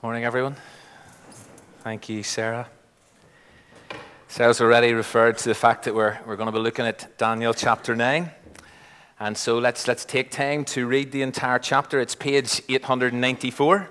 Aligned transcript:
Morning, 0.00 0.22
everyone. 0.22 0.54
Thank 1.80 2.08
you, 2.08 2.22
Sarah. 2.22 2.68
Sarah's 4.28 4.60
already 4.60 4.92
referred 4.92 5.38
to 5.38 5.48
the 5.48 5.56
fact 5.56 5.86
that 5.86 5.94
we're, 5.94 6.16
we're 6.24 6.36
going 6.36 6.46
to 6.46 6.52
be 6.52 6.60
looking 6.60 6.86
at 6.86 7.18
Daniel 7.18 7.52
chapter 7.52 7.96
9. 7.96 8.30
And 9.18 9.36
so 9.36 9.58
let's, 9.58 9.88
let's 9.88 10.04
take 10.04 10.30
time 10.30 10.64
to 10.66 10.86
read 10.86 11.10
the 11.10 11.22
entire 11.22 11.58
chapter. 11.58 11.98
It's 11.98 12.14
page 12.14 12.62
894 12.68 13.88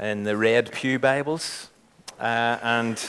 in 0.00 0.24
the 0.24 0.36
Red 0.36 0.70
Pew 0.72 0.98
Bibles. 0.98 1.70
Uh, 2.20 2.58
and 2.62 3.02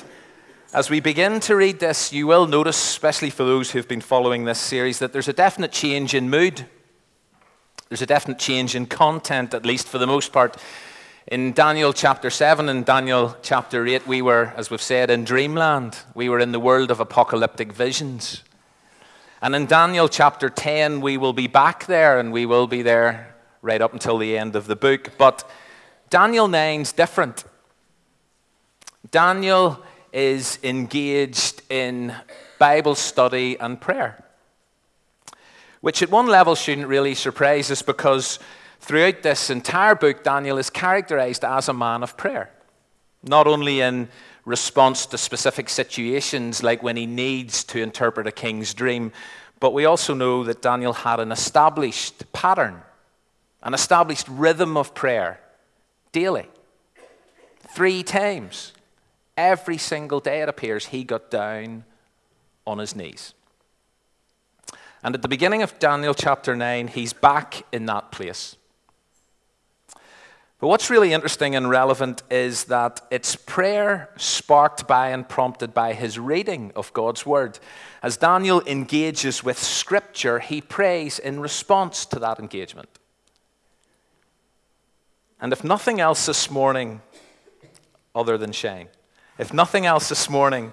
as 0.73 0.89
we 0.89 1.01
begin 1.01 1.41
to 1.41 1.57
read 1.57 1.81
this, 1.81 2.13
you 2.13 2.27
will 2.27 2.47
notice, 2.47 2.77
especially 2.77 3.29
for 3.29 3.43
those 3.43 3.71
who've 3.71 3.89
been 3.89 3.99
following 3.99 4.45
this 4.45 4.59
series, 4.59 4.99
that 4.99 5.11
there's 5.11 5.27
a 5.27 5.33
definite 5.33 5.73
change 5.73 6.13
in 6.13 6.29
mood. 6.29 6.65
There's 7.89 8.01
a 8.01 8.05
definite 8.05 8.39
change 8.39 8.73
in 8.73 8.85
content, 8.85 9.53
at 9.53 9.65
least 9.65 9.89
for 9.89 9.97
the 9.97 10.07
most 10.07 10.31
part. 10.31 10.55
In 11.27 11.53
Daniel 11.53 11.93
chapter 11.93 12.29
7 12.29 12.67
and 12.67 12.85
Daniel 12.85 13.37
chapter 13.41 13.87
8, 13.87 14.05
we 14.05 14.21
were, 14.21 14.51
as 14.57 14.69
we've 14.69 14.81
said, 14.81 15.09
in 15.09 15.23
dreamland. 15.23 15.97
We 16.13 16.27
were 16.27 16.39
in 16.39 16.51
the 16.51 16.59
world 16.59 16.91
of 16.91 16.99
apocalyptic 16.99 17.71
visions. 17.71 18.43
And 19.41 19.55
in 19.55 19.65
Daniel 19.65 20.09
chapter 20.09 20.49
10, 20.49 20.99
we 20.99 21.15
will 21.15 21.31
be 21.31 21.47
back 21.47 21.85
there 21.85 22.19
and 22.19 22.33
we 22.33 22.45
will 22.45 22.67
be 22.67 22.81
there 22.81 23.33
right 23.61 23.81
up 23.81 23.93
until 23.93 24.17
the 24.17 24.37
end 24.37 24.57
of 24.57 24.67
the 24.67 24.75
book. 24.75 25.11
But 25.17 25.49
Daniel 26.09 26.49
9's 26.49 26.91
different. 26.91 27.45
Daniel 29.09 29.81
is 30.11 30.59
engaged 30.61 31.61
in 31.69 32.13
Bible 32.59 32.95
study 32.95 33.57
and 33.57 33.79
prayer, 33.79 34.25
which 35.79 36.03
at 36.03 36.11
one 36.11 36.27
level 36.27 36.55
shouldn't 36.55 36.87
really 36.87 37.15
surprise 37.15 37.71
us 37.71 37.81
because 37.81 38.39
Throughout 38.83 39.21
this 39.21 39.49
entire 39.49 39.95
book, 39.95 40.25
Daniel 40.25 40.57
is 40.57 40.69
characterized 40.69 41.45
as 41.45 41.69
a 41.69 41.73
man 41.73 42.03
of 42.03 42.17
prayer, 42.17 42.51
not 43.23 43.47
only 43.47 43.79
in 43.79 44.09
response 44.43 45.05
to 45.05 45.17
specific 45.17 45.69
situations 45.69 46.61
like 46.61 46.83
when 46.83 46.97
he 46.97 47.05
needs 47.05 47.63
to 47.63 47.81
interpret 47.81 48.27
a 48.27 48.31
king's 48.31 48.73
dream, 48.73 49.13
but 49.61 49.71
we 49.73 49.85
also 49.85 50.13
know 50.13 50.43
that 50.43 50.61
Daniel 50.61 50.91
had 50.91 51.21
an 51.21 51.31
established 51.31 52.29
pattern, 52.33 52.81
an 53.61 53.73
established 53.73 54.27
rhythm 54.27 54.75
of 54.75 54.93
prayer 54.93 55.39
daily. 56.11 56.49
Three 57.73 58.03
times. 58.03 58.73
Every 59.37 59.77
single 59.77 60.19
day, 60.19 60.41
it 60.41 60.49
appears, 60.49 60.87
he 60.87 61.05
got 61.05 61.31
down 61.31 61.85
on 62.67 62.79
his 62.79 62.97
knees. 62.97 63.33
And 65.01 65.15
at 65.15 65.21
the 65.21 65.29
beginning 65.29 65.61
of 65.61 65.79
Daniel 65.79 66.13
chapter 66.13 66.53
9, 66.53 66.89
he's 66.89 67.13
back 67.13 67.63
in 67.71 67.85
that 67.85 68.11
place. 68.11 68.57
But 70.63 70.69
what's 70.69 70.89
really 70.89 71.11
interesting 71.11 71.57
and 71.57 71.69
relevant 71.69 72.23
is 72.31 72.63
that 72.65 73.01
it's 73.11 73.35
prayer 73.35 74.09
sparked 74.15 74.87
by 74.87 75.09
and 75.09 75.27
prompted 75.27 75.73
by 75.73 75.91
his 75.91 76.17
reading 76.17 76.71
of 76.73 76.93
God's 76.93 77.25
word. 77.25 77.59
As 78.01 78.15
Daniel 78.15 78.63
engages 78.65 79.43
with 79.43 79.59
scripture, 79.59 80.39
he 80.39 80.61
prays 80.61 81.19
in 81.19 81.41
response 81.41 82.05
to 82.05 82.19
that 82.19 82.39
engagement. 82.39 82.87
And 85.41 85.51
if 85.51 85.65
nothing 85.65 85.99
else 85.99 86.27
this 86.27 86.49
morning, 86.49 87.01
other 88.15 88.37
than 88.37 88.53
shame, 88.53 88.87
if 89.37 89.53
nothing 89.53 89.85
else 89.85 90.07
this 90.07 90.29
morning, 90.29 90.71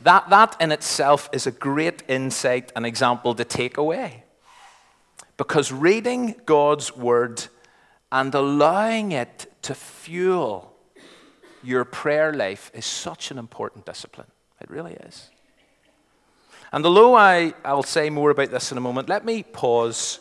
that, 0.00 0.30
that 0.30 0.56
in 0.58 0.72
itself 0.72 1.28
is 1.34 1.46
a 1.46 1.50
great 1.52 2.02
insight 2.08 2.72
and 2.74 2.86
example 2.86 3.34
to 3.34 3.44
take 3.44 3.76
away. 3.76 4.24
Because 5.36 5.70
reading 5.70 6.34
God's 6.46 6.96
word 6.96 7.48
and 8.10 8.34
allowing 8.34 9.12
it 9.12 9.52
to 9.62 9.74
fuel 9.74 10.74
your 11.62 11.84
prayer 11.84 12.32
life 12.32 12.70
is 12.74 12.86
such 12.86 13.30
an 13.30 13.38
important 13.38 13.84
discipline. 13.84 14.28
It 14.60 14.70
really 14.70 14.94
is. 14.94 15.30
And 16.72 16.84
although 16.84 17.14
I, 17.14 17.54
I'll 17.64 17.82
say 17.82 18.10
more 18.10 18.30
about 18.30 18.50
this 18.50 18.72
in 18.72 18.78
a 18.78 18.80
moment, 18.80 19.08
let 19.08 19.24
me 19.24 19.42
pause 19.42 20.20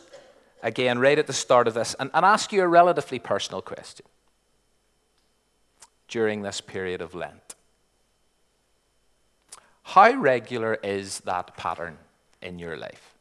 again 0.63 1.00
right 1.00 1.19
at 1.19 1.28
the 1.28 1.34
start 1.34 1.67
of 1.67 1.73
this 1.73 1.95
and, 2.00 2.09
and 2.13 2.25
ask 2.25 2.51
you 2.51 2.62
a 2.62 2.67
relatively 2.67 3.19
personal 3.19 3.62
question 3.62 4.06
during 6.07 6.41
this 6.41 6.62
period 6.62 7.01
of 7.01 7.13
Lent. 7.13 7.56
How 9.83 10.13
regular 10.13 10.75
is 10.75 11.22
that 11.22 11.56
pattern 11.56 11.97
in 12.41 12.59
your 12.59 12.78
life? 12.78 13.13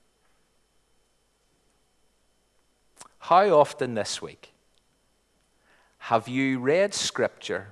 How 3.18 3.50
often 3.50 3.94
this 3.94 4.22
week 4.22 4.52
have 6.06 6.28
you 6.28 6.60
read 6.60 6.94
Scripture 6.94 7.66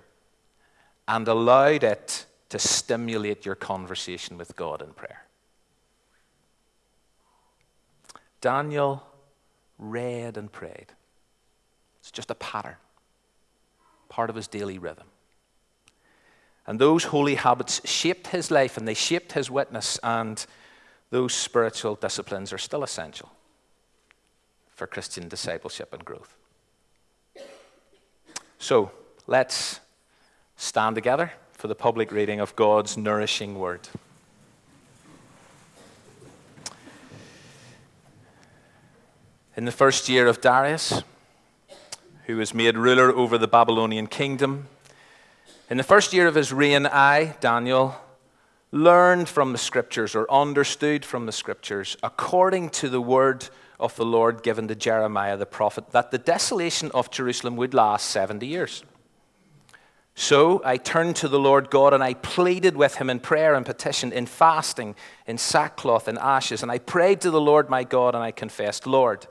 and 1.06 1.28
allowed 1.28 1.84
it 1.84 2.26
to 2.48 2.58
stimulate 2.58 3.46
your 3.46 3.54
conversation 3.54 4.36
with 4.36 4.56
God 4.56 4.82
in 4.82 4.92
prayer? 4.92 5.22
Daniel 8.40 9.04
read 9.78 10.36
and 10.36 10.50
prayed. 10.50 10.86
It's 12.00 12.10
just 12.10 12.28
a 12.28 12.34
pattern, 12.34 12.74
part 14.08 14.30
of 14.30 14.34
his 14.34 14.48
daily 14.48 14.80
rhythm. 14.80 15.06
And 16.66 16.80
those 16.80 17.04
holy 17.04 17.36
habits 17.36 17.88
shaped 17.88 18.26
his 18.26 18.50
life 18.50 18.76
and 18.76 18.88
they 18.88 18.94
shaped 18.94 19.30
his 19.30 19.48
witness, 19.48 19.96
and 20.02 20.44
those 21.10 21.34
spiritual 21.34 21.94
disciplines 21.94 22.52
are 22.52 22.58
still 22.58 22.82
essential 22.82 23.30
for 24.72 24.88
Christian 24.88 25.28
discipleship 25.28 25.92
and 25.92 26.04
growth. 26.04 26.36
So 28.64 28.92
let's 29.26 29.80
stand 30.56 30.94
together 30.94 31.32
for 31.52 31.68
the 31.68 31.74
public 31.74 32.10
reading 32.10 32.40
of 32.40 32.56
God's 32.56 32.96
nourishing 32.96 33.58
word. 33.58 33.90
In 39.54 39.66
the 39.66 39.70
first 39.70 40.08
year 40.08 40.26
of 40.26 40.40
Darius, 40.40 41.02
who 42.24 42.38
was 42.38 42.54
made 42.54 42.78
ruler 42.78 43.14
over 43.14 43.36
the 43.36 43.46
Babylonian 43.46 44.06
kingdom, 44.06 44.68
in 45.68 45.76
the 45.76 45.82
first 45.82 46.14
year 46.14 46.26
of 46.26 46.34
his 46.34 46.50
reign, 46.50 46.86
I, 46.86 47.36
Daniel, 47.40 47.96
learned 48.72 49.28
from 49.28 49.52
the 49.52 49.58
scriptures 49.58 50.14
or 50.14 50.26
understood 50.32 51.04
from 51.04 51.26
the 51.26 51.32
scriptures, 51.32 51.98
according 52.02 52.70
to 52.70 52.88
the 52.88 53.02
word 53.02 53.50
of 53.78 53.96
the 53.96 54.04
Lord 54.04 54.42
given 54.42 54.68
to 54.68 54.74
Jeremiah 54.74 55.36
the 55.36 55.46
prophet 55.46 55.90
that 55.90 56.10
the 56.10 56.18
desolation 56.18 56.90
of 56.92 57.10
Jerusalem 57.10 57.56
would 57.56 57.74
last 57.74 58.10
70 58.10 58.46
years. 58.46 58.84
So 60.14 60.62
I 60.64 60.76
turned 60.76 61.16
to 61.16 61.28
the 61.28 61.40
Lord 61.40 61.70
God 61.70 61.92
and 61.92 62.02
I 62.02 62.14
pleaded 62.14 62.76
with 62.76 62.96
him 62.96 63.10
in 63.10 63.18
prayer 63.18 63.54
and 63.54 63.66
petition, 63.66 64.12
in 64.12 64.26
fasting, 64.26 64.94
in 65.26 65.38
sackcloth 65.38 66.06
and 66.06 66.18
ashes. 66.18 66.62
And 66.62 66.70
I 66.70 66.78
prayed 66.78 67.20
to 67.22 67.30
the 67.30 67.40
Lord 67.40 67.68
my 67.68 67.82
God 67.82 68.14
and 68.14 68.22
I 68.22 68.30
confessed, 68.30 68.86
Lord, 68.86 69.26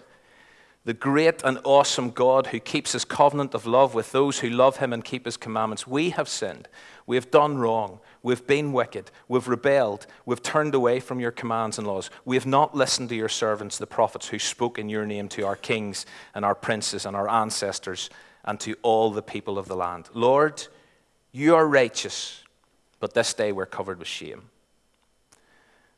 the 0.86 0.94
great 0.94 1.42
and 1.44 1.60
awesome 1.64 2.10
God 2.10 2.48
who 2.48 2.60
keeps 2.60 2.92
his 2.92 3.06
covenant 3.06 3.54
of 3.54 3.66
love 3.66 3.94
with 3.94 4.12
those 4.12 4.40
who 4.40 4.50
love 4.50 4.78
him 4.78 4.92
and 4.92 5.04
keep 5.04 5.24
his 5.24 5.38
commandments, 5.38 5.88
we 5.88 6.10
have 6.10 6.28
sinned. 6.28 6.68
We 7.06 7.16
have 7.16 7.32
done 7.32 7.58
wrong. 7.58 8.00
We've 8.22 8.46
been 8.46 8.74
wicked. 8.74 9.10
We've 9.30 9.48
rebelled. 9.48 10.08
We've 10.26 10.44
turned 10.44 10.76
away 10.76 11.00
from 11.00 11.22
your 11.22 11.32
commands 11.32 11.78
and 11.78 11.88
laws. 11.88 12.10
We 12.26 12.36
have 12.36 12.46
not 12.46 12.76
listened 12.76 13.10
to 13.10 13.16
your 13.16 13.30
servants, 13.30 13.78
the 13.78 13.88
prophets, 13.88 14.28
who 14.28 14.40
spoke 14.40 14.78
in 14.78 14.90
your 14.90 15.06
name 15.06 15.30
to 15.30 15.46
our 15.46 15.56
kings 15.56 16.06
and 16.36 16.44
our 16.44 16.56
princes 16.56 17.06
and 17.06 17.16
our 17.16 17.30
ancestors 17.30 18.10
and 18.44 18.60
to 18.60 18.76
all 18.82 19.12
the 19.12 19.22
people 19.22 19.58
of 19.58 19.70
the 19.70 19.76
land. 19.76 20.10
Lord, 20.14 20.68
you 21.32 21.56
are 21.56 21.68
righteous, 21.68 22.44
but 23.00 23.14
this 23.14 23.34
day 23.34 23.54
we're 23.54 23.66
covered 23.66 24.00
with 24.00 24.08
shame. 24.08 24.50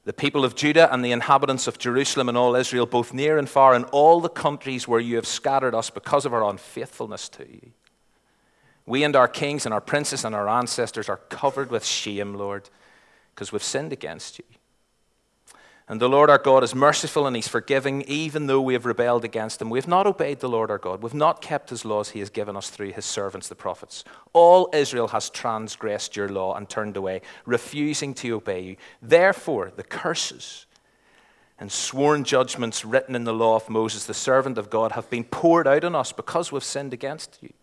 The 0.05 0.13
people 0.13 0.45
of 0.45 0.55
Judah 0.55 0.91
and 0.93 1.03
the 1.03 1.11
inhabitants 1.11 1.67
of 1.67 1.79
Jerusalem 1.79 2.29
and 2.29 2.37
all 2.37 2.55
Israel, 2.55 2.85
both 2.85 3.11
near 3.11 3.39
and 3.39 3.49
far, 3.49 3.73
and 3.73 3.85
all 3.85 4.21
the 4.21 4.29
countries 4.29 4.87
where 4.87 4.99
you 4.99 5.15
have 5.15 5.25
scattered 5.25 5.73
us 5.73 5.89
because 5.89 6.25
of 6.25 6.33
our 6.33 6.47
unfaithfulness 6.47 7.27
to 7.29 7.51
you. 7.51 7.71
We 8.85 9.03
and 9.03 9.15
our 9.15 9.27
kings 9.27 9.65
and 9.65 9.73
our 9.73 9.81
princes 9.81 10.23
and 10.23 10.35
our 10.35 10.47
ancestors 10.47 11.09
are 11.09 11.17
covered 11.17 11.71
with 11.71 11.83
shame, 11.83 12.35
Lord, 12.35 12.69
because 13.33 13.51
we've 13.51 13.63
sinned 13.63 13.91
against 13.91 14.37
you. 14.37 14.45
And 15.87 16.01
the 16.01 16.09
Lord 16.09 16.31
our 16.31 16.39
God 16.39 16.63
is 16.63 16.73
merciful 16.73 17.27
and 17.27 17.35
he's 17.35 17.47
forgiving, 17.47 18.01
even 18.07 18.47
though 18.47 18.61
we 18.61 18.73
have 18.73 18.87
rebelled 18.87 19.23
against 19.23 19.61
him. 19.61 19.69
We 19.69 19.77
have 19.77 19.87
not 19.87 20.07
obeyed 20.07 20.39
the 20.39 20.49
Lord 20.49 20.71
our 20.71 20.79
God. 20.79 21.03
We've 21.03 21.13
not 21.13 21.41
kept 21.41 21.69
his 21.69 21.85
laws 21.85 22.09
he 22.09 22.19
has 22.19 22.31
given 22.31 22.57
us 22.57 22.71
through 22.71 22.93
his 22.93 23.05
servants, 23.05 23.49
the 23.49 23.55
prophets. 23.55 24.03
All 24.33 24.67
Israel 24.73 25.09
has 25.09 25.29
transgressed 25.29 26.15
your 26.15 26.27
law 26.27 26.55
and 26.55 26.67
turned 26.67 26.97
away, 26.97 27.21
refusing 27.45 28.15
to 28.15 28.31
obey 28.31 28.61
you. 28.61 28.75
Therefore, 28.99 29.71
the 29.75 29.83
curses 29.83 30.65
and 31.59 31.71
sworn 31.71 32.23
judgments 32.23 32.83
written 32.83 33.15
in 33.15 33.23
the 33.23 33.33
law 33.33 33.55
of 33.55 33.69
Moses, 33.69 34.05
the 34.05 34.13
servant 34.15 34.57
of 34.57 34.71
God, 34.71 34.93
have 34.93 35.09
been 35.11 35.23
poured 35.23 35.67
out 35.67 35.83
on 35.83 35.95
us 35.95 36.11
because 36.11 36.51
we've 36.51 36.63
sinned 36.63 36.93
against 36.93 37.37
you. 37.41 37.53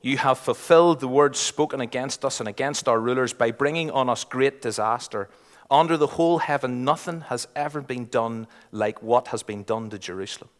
You 0.00 0.16
have 0.16 0.38
fulfilled 0.38 1.00
the 1.00 1.08
words 1.08 1.38
spoken 1.38 1.80
against 1.80 2.24
us 2.24 2.40
and 2.40 2.48
against 2.48 2.88
our 2.88 2.98
rulers 2.98 3.34
by 3.34 3.50
bringing 3.50 3.90
on 3.90 4.08
us 4.08 4.24
great 4.24 4.62
disaster. 4.62 5.28
Under 5.70 5.96
the 5.96 6.06
whole 6.06 6.38
heaven, 6.38 6.84
nothing 6.84 7.22
has 7.22 7.48
ever 7.56 7.80
been 7.80 8.06
done 8.06 8.46
like 8.70 9.02
what 9.02 9.28
has 9.28 9.42
been 9.42 9.64
done 9.64 9.90
to 9.90 9.98
Jerusalem. 9.98 10.50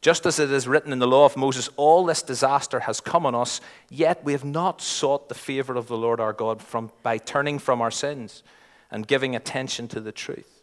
Just 0.00 0.24
as 0.24 0.38
it 0.38 0.50
is 0.50 0.66
written 0.66 0.92
in 0.92 0.98
the 0.98 1.06
law 1.06 1.26
of 1.26 1.36
Moses, 1.36 1.68
all 1.76 2.06
this 2.06 2.22
disaster 2.22 2.80
has 2.80 3.00
come 3.02 3.26
on 3.26 3.34
us, 3.34 3.60
yet 3.90 4.24
we 4.24 4.32
have 4.32 4.44
not 4.44 4.80
sought 4.80 5.28
the 5.28 5.34
favor 5.34 5.76
of 5.76 5.88
the 5.88 5.96
Lord 5.96 6.20
our 6.20 6.32
God 6.32 6.62
from, 6.62 6.90
by 7.02 7.18
turning 7.18 7.58
from 7.58 7.82
our 7.82 7.90
sins 7.90 8.42
and 8.90 9.06
giving 9.06 9.36
attention 9.36 9.88
to 9.88 10.00
the 10.00 10.12
truth. 10.12 10.62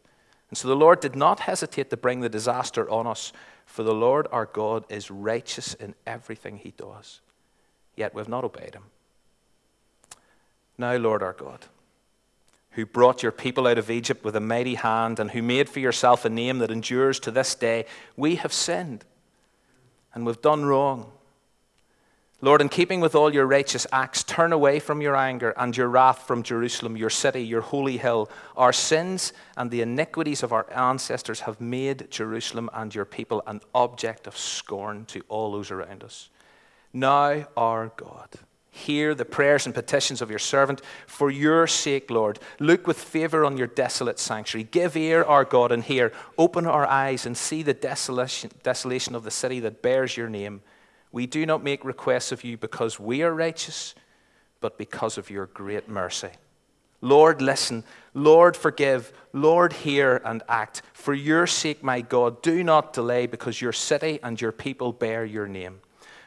And 0.49 0.57
so 0.57 0.67
the 0.67 0.75
Lord 0.75 0.99
did 0.99 1.15
not 1.15 1.41
hesitate 1.41 1.91
to 1.91 1.97
bring 1.97 2.21
the 2.21 2.29
disaster 2.29 2.89
on 2.89 3.05
us, 3.05 3.31
for 3.65 3.83
the 3.83 3.93
Lord 3.93 4.27
our 4.31 4.45
God 4.45 4.85
is 4.89 5.11
righteous 5.11 5.75
in 5.75 5.93
everything 6.07 6.57
he 6.57 6.71
does. 6.71 7.21
Yet 7.95 8.15
we 8.15 8.21
have 8.21 8.29
not 8.29 8.43
obeyed 8.43 8.73
him. 8.73 8.85
Now, 10.79 10.95
Lord 10.95 11.21
our 11.21 11.33
God, 11.33 11.65
who 12.77 12.85
brought 12.85 13.23
your 13.23 13.31
people 13.31 13.65
out 13.65 13.79
of 13.79 13.89
Egypt 13.89 14.23
with 14.23 14.35
a 14.35 14.39
mighty 14.39 14.75
hand 14.75 15.19
and 15.19 15.31
who 15.31 15.41
made 15.41 15.67
for 15.67 15.79
yourself 15.79 16.25
a 16.25 16.29
name 16.29 16.59
that 16.59 16.69
endures 16.69 17.19
to 17.19 17.31
this 17.31 17.55
day, 17.55 17.83
we 18.15 18.35
have 18.35 18.53
sinned 18.53 19.03
and 20.13 20.27
we've 20.27 20.43
done 20.43 20.63
wrong. 20.63 21.11
Lord, 22.39 22.61
in 22.61 22.69
keeping 22.69 23.01
with 23.01 23.15
all 23.15 23.33
your 23.33 23.47
righteous 23.47 23.87
acts, 23.91 24.23
turn 24.23 24.53
away 24.53 24.79
from 24.79 25.01
your 25.01 25.15
anger 25.15 25.55
and 25.57 25.75
your 25.75 25.87
wrath 25.87 26.27
from 26.27 26.43
Jerusalem, 26.43 26.95
your 26.95 27.09
city, 27.09 27.41
your 27.41 27.61
holy 27.61 27.97
hill. 27.97 28.29
Our 28.55 28.71
sins 28.71 29.33
and 29.57 29.71
the 29.71 29.81
iniquities 29.81 30.43
of 30.43 30.53
our 30.53 30.71
ancestors 30.71 31.39
have 31.39 31.59
made 31.59 32.11
Jerusalem 32.11 32.69
and 32.75 32.93
your 32.93 33.05
people 33.05 33.41
an 33.47 33.61
object 33.73 34.27
of 34.27 34.37
scorn 34.37 35.05
to 35.05 35.23
all 35.29 35.51
those 35.51 35.71
around 35.71 36.03
us. 36.03 36.29
Now, 36.93 37.47
our 37.57 37.91
God, 37.97 38.29
hear 38.77 39.13
the 39.13 39.25
prayers 39.25 39.65
and 39.65 39.75
petitions 39.75 40.21
of 40.21 40.29
your 40.29 40.39
servant 40.39 40.81
for 41.05 41.29
your 41.29 41.67
sake, 41.67 42.09
Lord. 42.09 42.39
Look 42.59 42.87
with 42.87 42.97
favor 42.97 43.43
on 43.43 43.57
your 43.57 43.67
desolate 43.67 44.19
sanctuary. 44.19 44.67
Give 44.71 44.95
ear, 44.95 45.23
our 45.23 45.43
God, 45.43 45.71
and 45.71 45.83
hear. 45.83 46.13
Open 46.37 46.65
our 46.65 46.85
eyes 46.85 47.25
and 47.25 47.35
see 47.35 47.63
the 47.63 47.73
desolation, 47.73 48.51
desolation 48.63 49.15
of 49.15 49.23
the 49.23 49.31
city 49.31 49.59
that 49.61 49.81
bears 49.81 50.15
your 50.15 50.29
name. 50.29 50.61
We 51.11 51.25
do 51.25 51.45
not 51.45 51.63
make 51.63 51.83
requests 51.83 52.31
of 52.31 52.43
you 52.43 52.57
because 52.57 52.99
we 52.99 53.23
are 53.23 53.33
righteous, 53.33 53.95
but 54.61 54.77
because 54.77 55.17
of 55.17 55.29
your 55.29 55.47
great 55.47 55.89
mercy. 55.89 56.29
Lord, 57.01 57.41
listen. 57.41 57.83
Lord, 58.13 58.57
forgive. 58.57 59.13
Lord, 59.33 59.73
hear 59.73 60.21
and 60.25 60.41
act. 60.49 60.81
For 60.93 61.13
your 61.13 61.45
sake, 61.45 61.83
my 61.83 62.01
God, 62.01 62.41
do 62.41 62.63
not 62.63 62.93
delay 62.93 63.27
because 63.27 63.61
your 63.61 63.73
city 63.73 64.19
and 64.23 64.39
your 64.41 64.51
people 64.51 64.91
bear 64.91 65.23
your 65.23 65.47
name. 65.47 65.81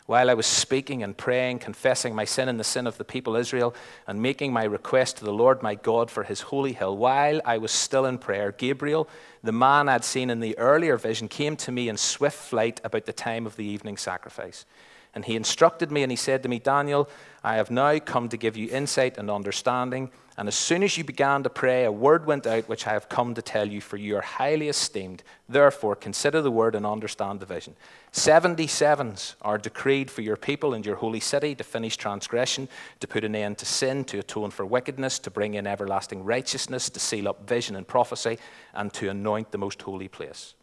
While 0.07 0.29
I 0.29 0.35
was 0.35 0.47
speaking 0.47 1.03
and 1.03 1.17
praying, 1.17 1.61
confessing 1.61 2.15
my 2.15 2.25
sin 2.25 2.49
and 2.49 2.59
the 2.59 2.65
sin 2.65 2.87
of 2.87 2.99
the 2.99 3.05
people 3.05 3.37
Israel, 3.37 3.75
and 4.07 4.21
making 4.21 4.53
my 4.53 4.65
request 4.65 5.19
to 5.19 5.25
the 5.25 5.33
Lord 5.33 5.63
my 5.63 5.75
God 5.77 6.11
for 6.11 6.25
his 6.25 6.41
holy 6.41 6.73
hill, 6.73 6.97
while 6.97 7.41
I 7.45 7.59
was 7.59 7.71
still 7.71 8.07
in 8.07 8.19
prayer, 8.19 8.53
Gabriel, 8.53 9.09
the 9.43 9.53
man 9.53 9.89
I'd 9.89 10.05
seen 10.05 10.31
in 10.31 10.41
the 10.41 10.59
earlier 10.59 10.97
vision, 10.97 11.29
came 11.29 11.57
to 11.59 11.73
me 11.73 11.89
in 11.89 11.97
swift 11.97 12.39
flight 12.39 12.81
about 12.83 13.07
the 13.07 13.13
time 13.13 13.47
of 13.47 13.57
the 13.57 13.65
evening 13.65 13.97
sacrifice. 13.97 14.67
And 15.15 15.25
he 15.25 15.37
instructed 15.37 15.91
me 15.91 16.03
and 16.03 16.13
he 16.13 16.17
said 16.17 16.43
to 16.43 16.49
me, 16.49 16.59
Daniel, 16.59 17.09
I 17.43 17.57
have 17.57 17.71
now 17.71 17.99
come 17.99 18.29
to 18.29 18.37
give 18.37 18.57
you 18.57 18.69
insight 18.71 19.19
and 19.19 19.31
understanding. 19.31 20.11
And 20.41 20.49
as 20.49 20.55
soon 20.55 20.83
as 20.83 20.97
you 20.97 21.05
began 21.05 21.43
to 21.43 21.51
pray, 21.51 21.85
a 21.85 21.93
word 21.93 22.25
went 22.25 22.47
out 22.47 22.67
which 22.67 22.87
I 22.87 22.95
have 22.95 23.11
come 23.11 23.35
to 23.35 23.43
tell 23.43 23.69
you, 23.69 23.83
for 23.83 23.99
you 23.99 24.17
are 24.17 24.23
highly 24.23 24.71
esteemed. 24.71 25.23
Therefore, 25.47 25.95
consider 25.95 26.41
the 26.41 26.51
word 26.51 26.75
and 26.75 26.87
understand 26.87 27.41
the 27.41 27.45
vision. 27.45 27.77
Seventy 28.11 28.67
sevens 28.67 29.37
are 29.43 29.59
decreed 29.59 30.11
for 30.11 30.23
your 30.23 30.39
people 30.39 30.73
and 30.73 30.87
your 30.87 30.97
holy 30.97 31.21
city 31.21 31.55
to 31.57 31.63
finish 31.63 31.99
transgression, 31.99 32.71
to 33.01 33.07
put 33.07 33.23
an 33.23 33.37
end 33.37 33.59
to 33.59 33.67
sin, 33.67 34.03
to 34.05 34.19
atone 34.19 34.51
for 34.51 34.65
wickedness, 34.65 35.19
to 35.19 35.31
bring 35.31 35.53
in 35.53 35.67
everlasting 35.67 36.25
righteousness, 36.25 36.89
to 36.89 36.99
seal 36.99 37.29
up 37.29 37.47
vision 37.47 37.77
and 37.77 37.87
prophecy, 37.87 38.39
and 38.73 38.95
to 38.95 39.11
anoint 39.11 39.51
the 39.51 39.59
most 39.59 39.83
holy 39.83 40.09
place. 40.09 40.55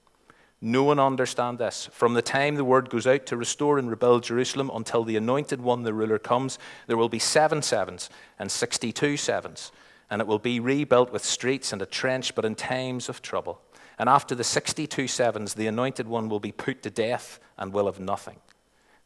No 0.59 0.83
one 0.83 0.99
understand 0.99 1.59
this. 1.59 1.87
From 1.91 2.15
the 2.15 2.21
time 2.21 2.55
the 2.55 2.63
word 2.63 2.89
goes 2.89 3.05
out 3.05 3.27
to 3.27 3.37
restore 3.37 3.77
and 3.77 3.89
rebuild 3.89 4.23
Jerusalem 4.23 4.71
until 4.73 5.03
the 5.03 5.15
anointed 5.15 5.61
one, 5.61 5.83
the 5.83 5.93
ruler, 5.93 6.17
comes, 6.17 6.57
there 6.87 6.97
will 6.97 7.09
be 7.09 7.19
seven 7.19 7.61
sevens 7.61 8.09
and 8.39 8.51
62 8.51 9.17
sevens. 9.17 9.71
And 10.09 10.21
it 10.21 10.27
will 10.27 10.39
be 10.39 10.59
rebuilt 10.59 11.11
with 11.11 11.23
streets 11.23 11.73
and 11.73 11.81
a 11.81 11.85
trench, 11.85 12.33
but 12.33 12.45
in 12.45 12.55
times 12.55 13.07
of 13.07 13.21
trouble. 13.21 13.61
And 13.99 14.09
after 14.09 14.33
the 14.33 14.43
62 14.43 15.07
sevens, 15.07 15.53
the 15.53 15.67
anointed 15.67 16.07
one 16.07 16.29
will 16.29 16.39
be 16.39 16.51
put 16.51 16.81
to 16.83 16.89
death 16.89 17.39
and 17.57 17.71
will 17.71 17.85
have 17.85 17.99
nothing. 17.99 18.37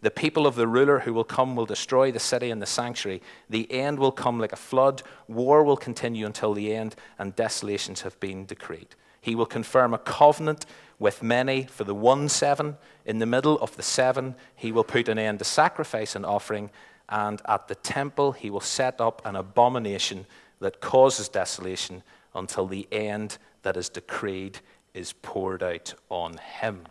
The 0.01 0.11
people 0.11 0.47
of 0.47 0.55
the 0.55 0.67
ruler 0.67 0.99
who 0.99 1.13
will 1.13 1.23
come 1.23 1.55
will 1.55 1.65
destroy 1.65 2.11
the 2.11 2.19
city 2.19 2.49
and 2.49 2.61
the 2.61 2.65
sanctuary. 2.65 3.21
The 3.49 3.71
end 3.71 3.99
will 3.99 4.11
come 4.11 4.39
like 4.39 4.51
a 4.51 4.57
flood. 4.57 5.03
War 5.27 5.63
will 5.63 5.77
continue 5.77 6.25
until 6.25 6.53
the 6.53 6.73
end, 6.73 6.95
and 7.19 7.35
desolations 7.35 8.01
have 8.01 8.19
been 8.19 8.45
decreed. 8.45 8.95
He 9.21 9.35
will 9.35 9.45
confirm 9.45 9.93
a 9.93 9.99
covenant 9.99 10.65
with 10.97 11.23
many 11.23 11.63
for 11.63 11.83
the 11.83 11.95
one 11.95 12.27
seven. 12.27 12.77
In 13.05 13.19
the 13.19 13.25
middle 13.25 13.59
of 13.59 13.75
the 13.75 13.83
seven, 13.83 14.35
he 14.55 14.71
will 14.71 14.83
put 14.83 15.07
an 15.07 15.17
end 15.17 15.39
to 15.39 15.45
sacrifice 15.45 16.15
and 16.15 16.25
offering, 16.25 16.71
and 17.07 17.41
at 17.45 17.67
the 17.67 17.75
temple, 17.75 18.31
he 18.31 18.49
will 18.49 18.59
set 18.59 18.99
up 18.99 19.21
an 19.25 19.35
abomination 19.35 20.25
that 20.59 20.81
causes 20.81 21.29
desolation 21.29 22.03
until 22.33 22.67
the 22.67 22.87
end 22.91 23.37
that 23.63 23.77
is 23.77 23.89
decreed 23.89 24.59
is 24.93 25.13
poured 25.13 25.63
out 25.63 25.93
on 26.09 26.37
him. 26.37 26.85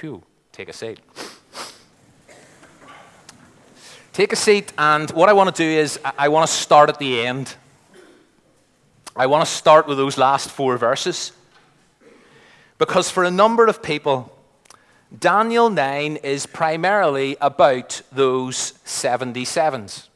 Whew, 0.00 0.22
take 0.52 0.68
a 0.68 0.72
seat. 0.72 1.00
Take 4.12 4.32
a 4.32 4.36
seat, 4.36 4.72
and 4.78 5.10
what 5.10 5.28
I 5.28 5.34
want 5.34 5.54
to 5.54 5.62
do 5.62 5.68
is 5.68 6.00
I 6.18 6.28
want 6.28 6.48
to 6.48 6.52
start 6.52 6.88
at 6.88 6.98
the 6.98 7.26
end. 7.26 7.54
I 9.14 9.26
want 9.26 9.44
to 9.46 9.50
start 9.50 9.86
with 9.86 9.98
those 9.98 10.16
last 10.16 10.50
four 10.50 10.78
verses. 10.78 11.32
Because 12.78 13.10
for 13.10 13.24
a 13.24 13.30
number 13.30 13.66
of 13.66 13.82
people, 13.82 14.32
Daniel 15.16 15.70
9 15.70 16.16
is 16.16 16.46
primarily 16.46 17.36
about 17.40 18.02
those 18.12 18.72
77s. 18.84 20.08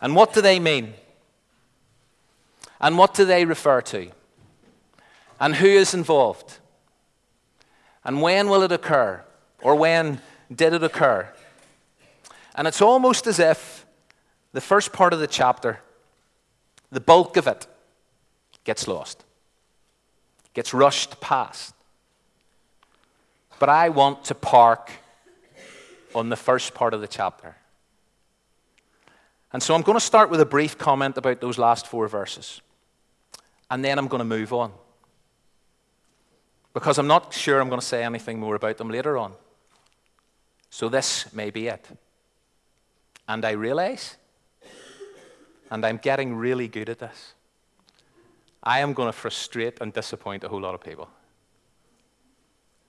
And 0.00 0.16
what 0.16 0.32
do 0.32 0.40
they 0.40 0.58
mean? 0.58 0.94
And 2.80 2.98
what 2.98 3.14
do 3.14 3.24
they 3.24 3.44
refer 3.44 3.80
to? 3.82 4.10
And 5.38 5.56
who 5.56 5.68
is 5.68 5.94
involved? 5.94 6.58
And 8.04 8.20
when 8.20 8.48
will 8.48 8.62
it 8.62 8.72
occur? 8.72 9.22
Or 9.60 9.76
when 9.76 10.20
did 10.52 10.72
it 10.72 10.82
occur? 10.82 11.28
And 12.56 12.66
it's 12.66 12.82
almost 12.82 13.28
as 13.28 13.38
if 13.38 13.86
the 14.52 14.60
first 14.60 14.92
part 14.92 15.12
of 15.12 15.20
the 15.20 15.28
chapter, 15.28 15.80
the 16.90 17.00
bulk 17.00 17.36
of 17.36 17.46
it, 17.46 17.66
gets 18.64 18.88
lost 18.88 19.24
gets 20.54 20.74
rushed 20.74 21.20
past. 21.20 21.74
But 23.58 23.68
I 23.68 23.88
want 23.90 24.24
to 24.24 24.34
park 24.34 24.90
on 26.14 26.28
the 26.28 26.36
first 26.36 26.74
part 26.74 26.94
of 26.94 27.00
the 27.00 27.06
chapter. 27.06 27.56
And 29.52 29.62
so 29.62 29.74
I'm 29.74 29.82
going 29.82 29.96
to 29.96 30.04
start 30.04 30.30
with 30.30 30.40
a 30.40 30.46
brief 30.46 30.78
comment 30.78 31.16
about 31.18 31.40
those 31.40 31.58
last 31.58 31.86
four 31.86 32.08
verses. 32.08 32.60
And 33.70 33.84
then 33.84 33.98
I'm 33.98 34.08
going 34.08 34.18
to 34.20 34.24
move 34.24 34.52
on. 34.52 34.72
Because 36.74 36.98
I'm 36.98 37.06
not 37.06 37.34
sure 37.34 37.60
I'm 37.60 37.68
going 37.68 37.80
to 37.80 37.86
say 37.86 38.02
anything 38.02 38.40
more 38.40 38.54
about 38.54 38.78
them 38.78 38.88
later 38.88 39.18
on. 39.18 39.32
So 40.70 40.88
this 40.88 41.32
may 41.34 41.50
be 41.50 41.68
it. 41.68 41.86
And 43.28 43.44
I 43.44 43.52
realize, 43.52 44.16
and 45.70 45.84
I'm 45.84 45.98
getting 45.98 46.34
really 46.34 46.66
good 46.66 46.88
at 46.88 46.98
this 46.98 47.34
I 48.62 48.80
am 48.80 48.92
going 48.92 49.08
to 49.08 49.12
frustrate 49.12 49.78
and 49.80 49.92
disappoint 49.92 50.44
a 50.44 50.48
whole 50.48 50.60
lot 50.60 50.74
of 50.74 50.82
people. 50.82 51.08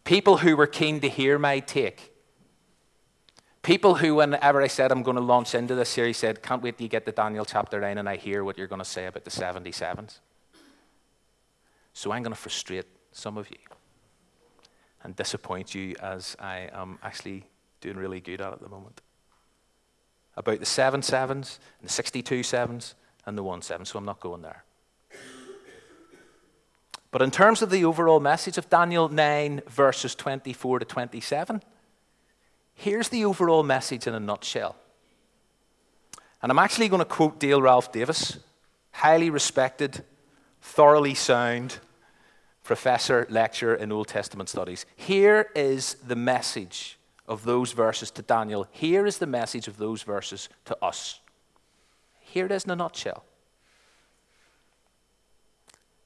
People 0.04 0.38
who 0.38 0.56
were 0.56 0.68
keen 0.68 1.00
to 1.00 1.10
hear 1.10 1.40
my 1.40 1.60
take. 1.60 2.14
People 3.62 3.96
who, 3.96 4.16
whenever 4.16 4.62
I 4.62 4.68
said 4.68 4.92
I'm 4.92 5.04
going 5.04 5.16
to 5.16 5.24
launch 5.24 5.56
into 5.56 5.74
this 5.74 5.90
series, 5.90 6.18
said, 6.18 6.44
Can't 6.44 6.62
wait 6.62 6.78
till 6.78 6.84
you 6.84 6.90
get 6.90 7.06
to 7.06 7.12
Daniel 7.12 7.46
chapter 7.46 7.80
9 7.80 7.98
and 7.98 8.10
I 8.10 8.18
hear 8.18 8.44
what 8.44 8.58
you're 8.58 8.68
going 8.68 8.80
to 8.80 8.86
say 8.86 9.06
about 9.06 9.24
the 9.24 9.32
77s. 9.32 10.20
So 11.94 12.12
I'm 12.12 12.24
going 12.24 12.36
to 12.36 12.40
frustrate 12.40 12.88
some 13.12 13.38
of 13.38 13.50
you 13.50 13.58
and 15.04 15.16
disappoint 15.16 15.74
you 15.74 15.96
as 16.02 16.36
I 16.40 16.70
am 16.74 17.00
actually 17.02 17.46
doing 17.80 17.98
really 17.98 18.20
good 18.20 18.42
at 18.42 18.54
at 18.54 18.62
the 18.62 18.70
moment. 18.70 19.02
About 20.36 20.60
the 20.60 20.66
seven 20.66 21.02
sevens 21.02 21.60
and 21.80 21.88
the 21.88 21.94
62 21.94 22.44
sevens, 22.44 22.96
and 23.26 23.38
the 23.38 23.44
1 23.44 23.62
7, 23.62 23.86
so 23.86 23.98
I'm 23.98 24.06
not 24.06 24.20
going 24.20 24.42
there. 24.42 24.64
But 27.14 27.22
in 27.22 27.30
terms 27.30 27.62
of 27.62 27.70
the 27.70 27.86
overall 27.86 28.20
message 28.20 28.58
of 28.58 28.72
Daniel 28.72 29.08
9, 29.08 29.62
verses 29.68 30.16
24 30.16 30.80
to 30.80 30.86
27, 30.86 31.62
here's 32.74 33.10
the 33.10 33.24
overall 33.24 33.62
message 33.62 34.08
in 34.08 34.16
a 34.16 34.20
nutshell. 34.20 34.76
And 36.42 36.52
I'm 36.52 36.58
actually 36.58 36.90
going 36.90 37.02
to 37.02 37.06
quote 37.06 37.40
Dale 37.40 37.62
Ralph 37.62 37.92
Davis, 37.92 38.40
highly 38.94 39.30
respected, 39.30 40.04
thoroughly 40.60 41.14
sound 41.14 41.78
professor, 42.64 43.28
lecturer 43.30 43.76
in 43.76 43.92
Old 43.92 44.08
Testament 44.08 44.50
studies. 44.50 44.88
Here 44.96 45.52
is 45.56 45.98
the 46.08 46.16
message 46.16 46.98
of 47.28 47.44
those 47.44 47.74
verses 47.74 48.10
to 48.10 48.24
Daniel. 48.24 48.66
Here 48.72 49.06
is 49.06 49.20
the 49.20 49.28
message 49.28 49.68
of 49.68 49.78
those 49.78 50.02
verses 50.02 50.50
to 50.66 50.76
us. 50.84 51.20
Here 52.20 52.48
it 52.48 52.52
is 52.52 52.66
in 52.66 52.72
a 52.72 52.76
nutshell. 52.76 53.24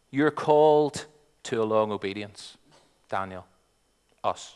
You're 0.09 0.31
called 0.31 1.05
to 1.43 1.61
a 1.61 1.65
long 1.65 1.91
obedience, 1.91 2.57
Daniel, 3.09 3.45
us. 4.23 4.55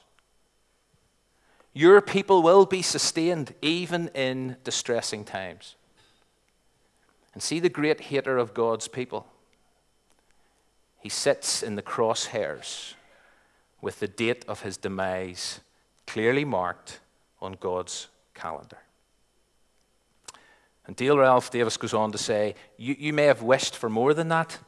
Your 1.73 2.01
people 2.01 2.41
will 2.41 2.65
be 2.65 2.81
sustained 2.81 3.53
even 3.61 4.09
in 4.09 4.57
distressing 4.63 5.23
times. 5.23 5.75
And 7.33 7.41
see 7.41 7.59
the 7.59 7.69
great 7.69 8.01
hater 8.01 8.37
of 8.37 8.53
God's 8.53 8.89
people. 8.89 9.25
He 10.99 11.09
sits 11.09 11.63
in 11.63 11.75
the 11.75 11.81
crosshairs 11.81 12.95
with 13.81 13.99
the 13.99 14.07
date 14.07 14.43
of 14.47 14.61
his 14.61 14.77
demise 14.77 15.61
clearly 16.05 16.43
marked 16.43 16.99
on 17.41 17.53
God's 17.53 18.07
calendar. 18.33 18.77
And 20.85 20.95
Dale 20.95 21.17
Ralph 21.17 21.49
Davis 21.51 21.77
goes 21.77 21.93
on 21.93 22.11
to 22.11 22.17
say, 22.17 22.55
you, 22.77 22.95
you 22.99 23.13
may 23.13 23.25
have 23.25 23.41
wished 23.41 23.77
for 23.77 23.89
more 23.89 24.13
than 24.13 24.27
that, 24.27 24.59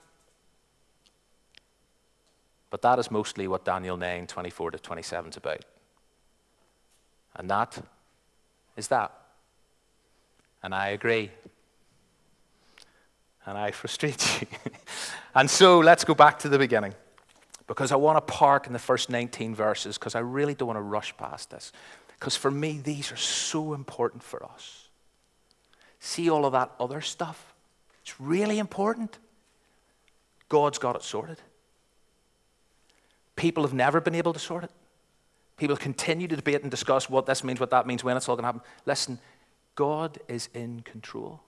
but 2.74 2.82
that 2.82 2.98
is 2.98 3.12
mostly 3.12 3.48
what 3.48 3.64
Daniel 3.64 3.98
9 3.98 4.26
24 4.26 4.72
to 4.72 4.80
27 4.80 5.30
is 5.30 5.38
about. 5.38 5.64
And 7.36 7.48
that 7.48 7.78
is 8.76 8.88
that. 8.88 9.12
And 10.64 10.74
I 10.74 10.88
agree. 10.88 11.30
And 13.46 13.60
I 13.60 13.70
frustrate 13.70 14.42
you. 14.42 14.48
and 15.36 15.48
so 15.48 15.82
let's 15.82 16.04
go 16.04 16.16
back 16.16 16.40
to 16.40 16.50
the 16.50 16.58
beginning. 16.58 16.96
Because 17.68 17.92
I 17.92 17.96
want 17.96 18.18
to 18.18 18.34
park 18.34 18.66
in 18.66 18.74
the 18.74 18.80
first 18.80 19.08
19 19.08 19.54
verses, 19.54 20.00
because 20.00 20.16
I 20.16 20.22
really 20.22 20.56
don't 20.56 20.66
want 20.66 20.78
to 20.78 20.82
rush 20.82 21.16
past 21.16 21.52
this. 21.52 21.72
Because 22.20 22.36
for 22.36 22.50
me, 22.50 22.80
these 22.84 23.12
are 23.12 23.18
so 23.18 23.76
important 23.76 24.24
for 24.24 24.44
us. 24.44 24.88
See 26.00 26.28
all 26.28 26.44
of 26.44 26.54
that 26.54 26.72
other 26.80 27.02
stuff? 27.02 27.54
It's 28.02 28.20
really 28.20 28.58
important. 28.58 29.20
God's 30.50 30.80
got 30.80 30.96
it 30.96 31.04
sorted. 31.04 31.38
People 33.36 33.64
have 33.64 33.74
never 33.74 34.00
been 34.00 34.16
able 34.16 34.34
to 34.34 34.40
sort 34.40 34.64
it. 34.64 34.72
People 35.58 35.78
continue 35.78 36.28
to 36.28 36.36
debate 36.36 36.62
and 36.62 36.72
discuss 36.72 37.10
what 37.10 37.26
this 37.26 37.44
means, 37.44 37.60
what 37.60 37.70
that 37.72 37.88
means, 37.88 38.04
when 38.04 38.18
it's 38.18 38.28
all 38.28 38.36
going 38.36 38.44
to 38.44 38.48
happen. 38.48 38.62
Listen, 38.86 39.20
God 39.76 40.20
is 40.28 40.50
in 40.54 40.82
control. 40.82 41.42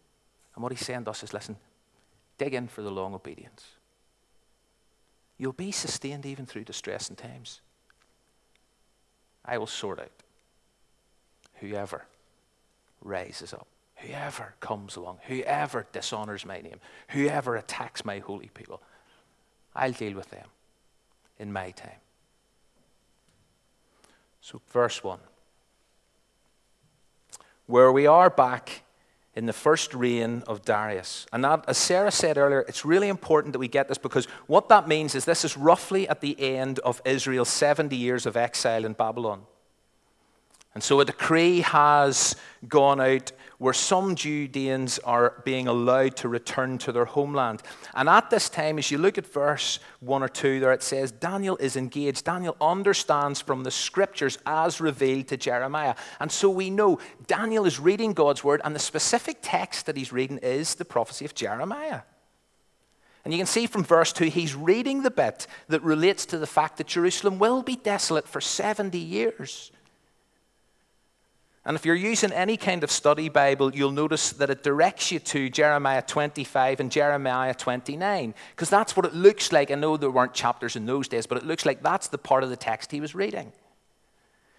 And 0.56 0.64
what 0.64 0.72
he's 0.72 0.86
saying 0.86 1.06
to 1.06 1.12
us 1.12 1.24
is 1.24 1.34
listen, 1.34 1.58
dig 2.38 2.54
in 2.54 2.68
for 2.68 2.82
the 2.82 2.92
long 2.92 3.14
obedience. 3.14 3.66
You'll 5.38 5.54
be 5.54 5.72
sustained 5.72 6.26
even 6.26 6.46
through 6.46 6.64
distress 6.64 7.10
and 7.10 7.18
times. 7.18 7.62
I 9.44 9.58
will 9.58 9.68
sort 9.68 10.00
out 10.00 10.12
whoever 11.56 12.06
rises 13.02 13.54
up, 13.54 13.68
whoever 13.98 14.56
comes 14.60 14.96
along, 14.96 15.20
whoever 15.28 15.86
dishonors 15.92 16.46
my 16.46 16.62
name, 16.62 16.80
whoever 17.10 17.56
attacks 17.56 18.06
my 18.06 18.20
holy 18.20 18.50
people. 18.54 18.82
I'll 19.76 19.92
deal 19.92 20.16
with 20.16 20.30
them 20.30 20.48
in 21.40 21.52
my 21.52 21.72
time. 21.72 22.00
So, 24.42 24.62
verse 24.70 25.04
1. 25.04 25.20
Where 27.68 27.92
we 27.92 28.06
are 28.06 28.30
back 28.30 28.84
in 29.36 29.48
the 29.48 29.54
first 29.54 29.94
reign 29.94 30.44
of 30.48 30.64
Darius. 30.64 31.26
And 31.34 31.44
that, 31.44 31.66
as 31.68 31.78
Sarah 31.78 32.12
said 32.12 32.38
earlier, 32.38 32.64
it's 32.68 32.86
really 32.86 33.10
important 33.10 33.52
that 33.54 33.60
we 33.60 33.68
get 33.68 33.90
this 33.90 33.98
because 33.98 34.26
what 34.48 34.70
that 34.70 34.88
means 34.88 35.14
is 35.14 35.26
this 35.26 35.44
is 35.44 35.58
roughly 35.58 36.08
at 36.08 36.22
the 36.22 36.40
end 36.40 36.80
of 36.80 37.02
Israel's 37.04 37.50
70 37.50 37.96
years 37.96 38.26
of 38.26 38.38
exile 38.38 38.86
in 38.86 38.94
Babylon. 38.94 39.42
And 40.74 40.84
so 40.84 41.00
a 41.00 41.06
decree 41.06 41.62
has 41.62 42.36
gone 42.68 43.02
out 43.02 43.32
where 43.58 43.74
some 43.74 44.16
Judeans 44.16 45.00
are 45.00 45.42
being 45.46 45.68
allowed 45.68 46.16
to 46.18 46.28
return 46.28 46.78
to 46.80 46.92
their 46.92 47.06
homeland. 47.06 47.62
And 47.94 48.10
at 48.10 48.30
this 48.30 48.50
time, 48.50 48.78
as 48.78 48.92
you 48.92 48.98
look 48.98 49.18
at 49.18 49.26
verse 49.26 49.80
1 50.02 50.24
or 50.24 50.28
2 50.28 50.60
there, 50.60 50.74
it 50.74 50.84
says 50.84 51.12
Daniel 51.12 51.58
is 51.58 51.76
engaged. 51.76 52.26
Daniel 52.26 52.58
understands 52.60 53.42
from 53.42 53.64
the 53.64 53.72
scriptures 53.72 54.38
as 54.46 54.82
revealed 54.82 55.28
to 55.30 55.38
Jeremiah. 55.38 55.96
And 56.20 56.32
so 56.32 56.50
we 56.50 56.70
know 56.70 57.00
Daniel 57.28 57.66
is 57.66 57.80
reading 57.80 58.14
God's 58.14 58.44
word, 58.44 58.62
and 58.64 58.76
the 58.76 58.80
specific 58.80 59.38
text 59.42 59.86
that 59.86 59.98
he's 59.98 60.12
reading 60.12 60.40
is 60.40 60.76
the 60.76 60.86
prophecy 60.86 61.26
of 61.26 61.36
Jeremiah. 61.36 62.02
And 63.24 63.34
you 63.34 63.40
can 63.40 63.48
see 63.48 63.66
from 63.66 63.84
verse 63.84 64.14
2, 64.14 64.26
he's 64.26 64.54
reading 64.54 65.02
the 65.02 65.10
bit 65.10 65.48
that 65.68 65.82
relates 65.82 66.28
to 66.28 66.38
the 66.38 66.46
fact 66.46 66.78
that 66.78 66.86
Jerusalem 66.86 67.40
will 67.40 67.64
be 67.64 67.76
desolate 67.76 68.28
for 68.28 68.40
70 68.40 69.00
years. 69.00 69.72
And 71.66 71.76
if 71.76 71.86
you're 71.86 71.96
using 71.96 72.32
any 72.32 72.58
kind 72.58 72.84
of 72.84 72.92
study 72.92 73.28
Bible, 73.28 73.74
you'll 73.74 73.92
notice 73.92 74.32
that 74.34 74.52
it 74.52 74.62
directs 74.62 75.12
you 75.12 75.20
to 75.20 75.50
Jeremiah 75.50 76.04
25 76.04 76.80
and 76.80 76.92
Jeremiah 76.92 77.56
29, 77.56 78.36
because 78.52 78.70
that's 78.70 78.96
what 78.96 79.06
it 79.06 79.16
looks 79.16 79.52
like. 79.52 79.72
I 79.72 79.76
know 79.76 79.98
there 79.98 80.12
weren't 80.12 80.34
chapters 80.34 80.76
in 80.76 80.86
those 80.86 81.08
days, 81.08 81.26
but 81.26 81.40
it 81.40 81.46
looks 81.46 81.66
like 81.66 81.82
that's 81.82 82.08
the 82.08 82.20
part 82.20 82.44
of 82.44 82.52
the 82.52 82.56
text 82.56 82.92
he 82.92 83.02
was 83.02 83.16
reading 83.16 83.52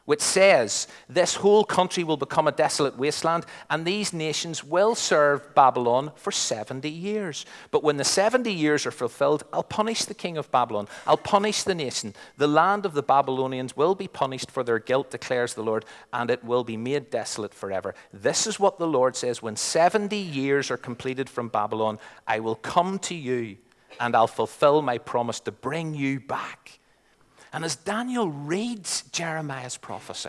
which 0.06 0.22
says, 0.22 0.88
This 1.08 1.34
whole 1.34 1.64
country 1.64 2.02
will 2.02 2.16
become 2.16 2.48
a 2.48 2.52
desolate 2.52 2.96
wasteland, 2.96 3.44
and 3.68 3.84
these 3.84 4.12
nations 4.12 4.64
will 4.64 4.94
serve 4.94 5.54
Babylon 5.54 6.12
for 6.16 6.32
70 6.32 6.88
years. 6.88 7.44
But 7.70 7.84
when 7.84 7.98
the 7.98 8.04
70 8.04 8.50
years 8.50 8.86
are 8.86 8.90
fulfilled, 8.90 9.44
I'll 9.52 9.62
punish 9.62 10.06
the 10.06 10.14
king 10.14 10.38
of 10.38 10.50
Babylon. 10.50 10.88
I'll 11.06 11.16
punish 11.16 11.64
the 11.64 11.74
nation. 11.74 12.14
The 12.38 12.48
land 12.48 12.86
of 12.86 12.94
the 12.94 13.02
Babylonians 13.02 13.76
will 13.76 13.94
be 13.94 14.08
punished 14.08 14.50
for 14.50 14.64
their 14.64 14.78
guilt, 14.78 15.10
declares 15.10 15.54
the 15.54 15.64
Lord, 15.64 15.84
and 16.12 16.30
it 16.30 16.42
will 16.44 16.64
be 16.64 16.76
made 16.76 17.10
desolate 17.10 17.52
forever. 17.52 17.94
This 18.12 18.46
is 18.46 18.58
what 18.58 18.78
the 18.78 18.86
Lord 18.86 19.16
says 19.16 19.42
When 19.42 19.56
70 19.56 20.16
years 20.16 20.70
are 20.70 20.78
completed 20.78 21.28
from 21.28 21.48
Babylon, 21.48 21.98
I 22.26 22.40
will 22.40 22.54
come 22.54 22.98
to 23.00 23.14
you, 23.14 23.56
and 23.98 24.14
I'll 24.14 24.26
fulfill 24.28 24.82
my 24.82 24.98
promise 24.98 25.40
to 25.40 25.52
bring 25.52 25.94
you 25.94 26.20
back 26.20 26.78
and 27.56 27.64
as 27.64 27.74
Daniel 27.74 28.28
reads 28.28 29.00
Jeremiah's 29.12 29.78
prophecy, 29.78 30.28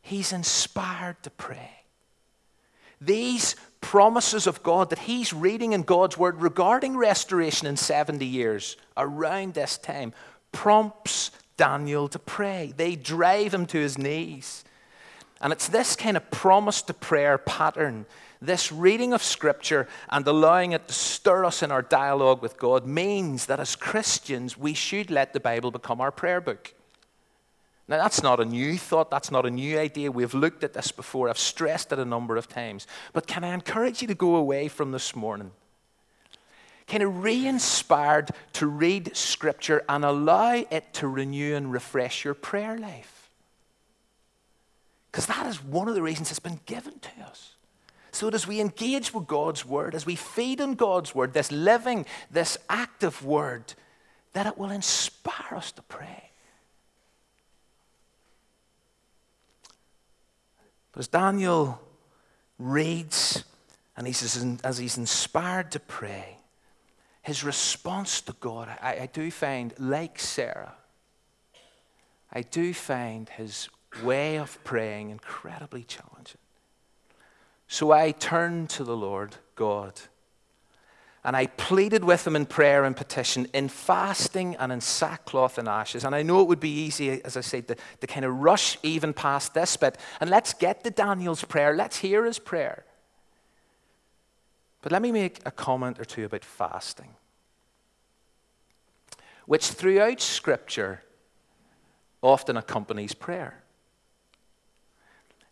he's 0.00 0.32
inspired 0.32 1.20
to 1.24 1.30
pray. 1.30 1.72
These 3.00 3.56
promises 3.80 4.46
of 4.46 4.62
God 4.62 4.90
that 4.90 5.00
he's 5.00 5.32
reading 5.32 5.72
in 5.72 5.82
God's 5.82 6.16
word 6.16 6.40
regarding 6.40 6.96
restoration 6.96 7.66
in 7.66 7.76
70 7.76 8.24
years 8.24 8.76
around 8.96 9.54
this 9.54 9.76
time 9.76 10.12
prompts 10.52 11.32
Daniel 11.56 12.06
to 12.10 12.20
pray. 12.20 12.72
They 12.76 12.94
drive 12.94 13.52
him 13.52 13.66
to 13.66 13.78
his 13.78 13.98
knees. 13.98 14.62
And 15.40 15.52
it's 15.52 15.68
this 15.68 15.96
kind 15.96 16.16
of 16.16 16.30
promise 16.30 16.82
to 16.82 16.94
prayer 16.94 17.38
pattern 17.38 18.06
this 18.42 18.72
reading 18.72 19.12
of 19.12 19.22
Scripture 19.22 19.86
and 20.08 20.26
allowing 20.26 20.72
it 20.72 20.88
to 20.88 20.94
stir 20.94 21.44
us 21.44 21.62
in 21.62 21.70
our 21.70 21.82
dialogue 21.82 22.40
with 22.40 22.58
God 22.58 22.86
means 22.86 23.46
that 23.46 23.60
as 23.60 23.76
Christians, 23.76 24.56
we 24.56 24.72
should 24.72 25.10
let 25.10 25.32
the 25.32 25.40
Bible 25.40 25.70
become 25.70 26.00
our 26.00 26.10
prayer 26.10 26.40
book. 26.40 26.74
Now, 27.86 27.98
that's 27.98 28.22
not 28.22 28.40
a 28.40 28.44
new 28.44 28.78
thought, 28.78 29.10
that's 29.10 29.30
not 29.30 29.44
a 29.44 29.50
new 29.50 29.78
idea. 29.78 30.10
We've 30.10 30.32
looked 30.32 30.64
at 30.64 30.72
this 30.72 30.92
before, 30.92 31.28
I've 31.28 31.38
stressed 31.38 31.92
it 31.92 31.98
a 31.98 32.04
number 32.04 32.36
of 32.36 32.48
times. 32.48 32.86
But 33.12 33.26
can 33.26 33.44
I 33.44 33.52
encourage 33.52 34.00
you 34.00 34.08
to 34.08 34.14
go 34.14 34.36
away 34.36 34.68
from 34.68 34.92
this 34.92 35.14
morning? 35.14 35.50
Kind 36.86 37.02
of 37.02 37.22
re 37.22 37.46
inspired 37.46 38.30
to 38.54 38.66
read 38.66 39.14
Scripture 39.16 39.84
and 39.88 40.04
allow 40.04 40.64
it 40.70 40.94
to 40.94 41.08
renew 41.08 41.54
and 41.56 41.72
refresh 41.72 42.24
your 42.24 42.34
prayer 42.34 42.78
life. 42.78 43.19
Because 45.10 45.26
that 45.26 45.46
is 45.46 45.62
one 45.62 45.88
of 45.88 45.94
the 45.94 46.02
reasons 46.02 46.30
it's 46.30 46.38
been 46.38 46.60
given 46.66 46.98
to 47.00 47.22
us. 47.26 47.54
So 48.12 48.26
that 48.26 48.34
as 48.34 48.46
we 48.46 48.60
engage 48.60 49.14
with 49.14 49.26
God's 49.26 49.64
word, 49.64 49.94
as 49.94 50.06
we 50.06 50.16
feed 50.16 50.60
on 50.60 50.74
God's 50.74 51.14
word, 51.14 51.32
this 51.32 51.50
living, 51.50 52.06
this 52.30 52.58
active 52.68 53.24
word, 53.24 53.74
that 54.32 54.46
it 54.46 54.58
will 54.58 54.70
inspire 54.70 55.56
us 55.56 55.72
to 55.72 55.82
pray. 55.82 56.30
But 60.92 61.00
as 61.00 61.08
Daniel 61.08 61.80
reads 62.58 63.44
and 63.96 64.06
he's, 64.06 64.44
as 64.64 64.78
he's 64.78 64.98
inspired 64.98 65.70
to 65.72 65.80
pray, 65.80 66.38
his 67.22 67.44
response 67.44 68.20
to 68.22 68.32
God, 68.40 68.68
I, 68.80 69.00
I 69.00 69.08
do 69.12 69.30
find, 69.30 69.72
like 69.78 70.18
Sarah, 70.18 70.74
I 72.32 72.42
do 72.42 72.72
find 72.72 73.28
his 73.28 73.68
way 74.02 74.36
of 74.36 74.62
praying 74.64 75.10
incredibly 75.10 75.84
challenging. 75.84 76.40
So 77.68 77.92
I 77.92 78.12
turned 78.12 78.70
to 78.70 78.84
the 78.84 78.96
Lord 78.96 79.36
God 79.54 80.00
and 81.22 81.36
I 81.36 81.46
pleaded 81.46 82.02
with 82.02 82.26
him 82.26 82.34
in 82.34 82.46
prayer 82.46 82.84
and 82.84 82.96
petition, 82.96 83.46
in 83.52 83.68
fasting 83.68 84.56
and 84.56 84.72
in 84.72 84.80
sackcloth 84.80 85.58
and 85.58 85.68
ashes. 85.68 86.04
And 86.04 86.14
I 86.14 86.22
know 86.22 86.40
it 86.40 86.48
would 86.48 86.60
be 86.60 86.70
easy, 86.70 87.22
as 87.22 87.36
I 87.36 87.42
said, 87.42 87.68
to, 87.68 87.76
to 88.00 88.06
kind 88.06 88.24
of 88.24 88.34
rush 88.36 88.78
even 88.82 89.12
past 89.12 89.52
this 89.52 89.76
bit. 89.76 89.98
And 90.20 90.30
let's 90.30 90.54
get 90.54 90.82
to 90.84 90.90
Daniel's 90.90 91.44
prayer. 91.44 91.76
Let's 91.76 91.98
hear 91.98 92.24
his 92.24 92.38
prayer. 92.38 92.84
But 94.80 94.92
let 94.92 95.02
me 95.02 95.12
make 95.12 95.40
a 95.44 95.50
comment 95.50 96.00
or 96.00 96.06
two 96.06 96.24
about 96.24 96.42
fasting, 96.42 97.14
which 99.44 99.66
throughout 99.66 100.22
Scripture 100.22 101.02
often 102.22 102.56
accompanies 102.56 103.14
prayer. 103.14 103.62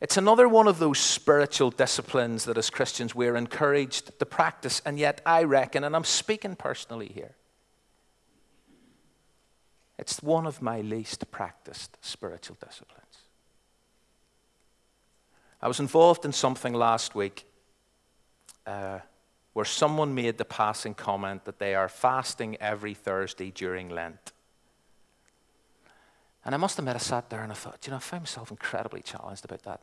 It's 0.00 0.16
another 0.16 0.48
one 0.48 0.68
of 0.68 0.78
those 0.78 0.98
spiritual 0.98 1.70
disciplines 1.70 2.44
that 2.44 2.56
as 2.56 2.70
Christians 2.70 3.14
we're 3.14 3.34
encouraged 3.34 4.18
to 4.18 4.26
practice, 4.26 4.80
and 4.84 4.98
yet 4.98 5.20
I 5.26 5.42
reckon, 5.42 5.82
and 5.82 5.96
I'm 5.96 6.04
speaking 6.04 6.54
personally 6.54 7.10
here, 7.12 7.34
it's 9.98 10.22
one 10.22 10.46
of 10.46 10.62
my 10.62 10.80
least 10.80 11.28
practiced 11.32 11.96
spiritual 12.00 12.56
disciplines. 12.64 13.04
I 15.60 15.66
was 15.66 15.80
involved 15.80 16.24
in 16.24 16.32
something 16.32 16.72
last 16.72 17.16
week 17.16 17.44
uh, 18.64 19.00
where 19.54 19.64
someone 19.64 20.14
made 20.14 20.38
the 20.38 20.44
passing 20.44 20.94
comment 20.94 21.44
that 21.44 21.58
they 21.58 21.74
are 21.74 21.88
fasting 21.88 22.56
every 22.60 22.94
Thursday 22.94 23.50
during 23.50 23.88
Lent. 23.88 24.32
And 26.48 26.54
I 26.54 26.58
must 26.58 26.78
admit, 26.78 26.94
I 26.94 26.98
sat 26.98 27.28
there 27.28 27.42
and 27.42 27.52
I 27.52 27.54
thought, 27.54 27.78
you 27.84 27.90
know, 27.90 27.98
I 27.98 28.00
found 28.00 28.22
myself 28.22 28.50
incredibly 28.50 29.02
challenged 29.02 29.44
about 29.44 29.64
that. 29.64 29.82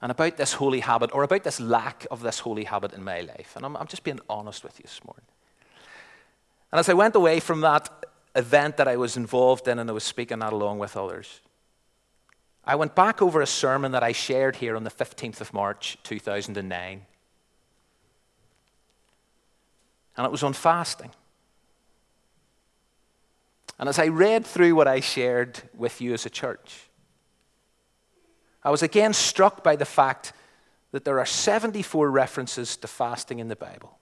And 0.00 0.12
about 0.12 0.36
this 0.36 0.52
holy 0.52 0.78
habit, 0.78 1.12
or 1.12 1.24
about 1.24 1.42
this 1.42 1.58
lack 1.58 2.06
of 2.12 2.22
this 2.22 2.38
holy 2.38 2.62
habit 2.62 2.92
in 2.92 3.02
my 3.02 3.22
life. 3.22 3.54
And 3.56 3.66
I'm, 3.66 3.76
I'm 3.76 3.88
just 3.88 4.04
being 4.04 4.20
honest 4.30 4.62
with 4.62 4.78
you 4.78 4.84
this 4.84 5.00
morning. 5.04 5.24
And 6.70 6.78
as 6.78 6.88
I 6.88 6.92
went 6.92 7.16
away 7.16 7.40
from 7.40 7.60
that 7.62 7.90
event 8.36 8.76
that 8.76 8.86
I 8.86 8.96
was 8.96 9.16
involved 9.16 9.66
in 9.66 9.80
and 9.80 9.90
I 9.90 9.92
was 9.92 10.04
speaking 10.04 10.38
that 10.38 10.52
along 10.52 10.78
with 10.78 10.96
others, 10.96 11.40
I 12.64 12.76
went 12.76 12.94
back 12.94 13.20
over 13.20 13.40
a 13.40 13.48
sermon 13.48 13.90
that 13.90 14.04
I 14.04 14.12
shared 14.12 14.54
here 14.54 14.76
on 14.76 14.84
the 14.84 14.90
15th 14.90 15.40
of 15.40 15.52
March 15.52 15.98
2009. 16.04 17.04
And 20.16 20.24
it 20.24 20.30
was 20.30 20.44
on 20.44 20.52
fasting. 20.52 21.10
And 23.78 23.88
as 23.88 23.98
I 23.98 24.08
read 24.08 24.46
through 24.46 24.74
what 24.74 24.88
I 24.88 25.00
shared 25.00 25.60
with 25.76 26.00
you 26.00 26.14
as 26.14 26.24
a 26.24 26.30
church, 26.30 26.88
I 28.62 28.70
was 28.70 28.82
again 28.82 29.12
struck 29.12 29.62
by 29.62 29.76
the 29.76 29.84
fact 29.84 30.32
that 30.92 31.04
there 31.04 31.18
are 31.18 31.26
74 31.26 32.10
references 32.10 32.76
to 32.78 32.88
fasting 32.88 33.38
in 33.38 33.48
the 33.48 33.56
Bible. 33.56 33.98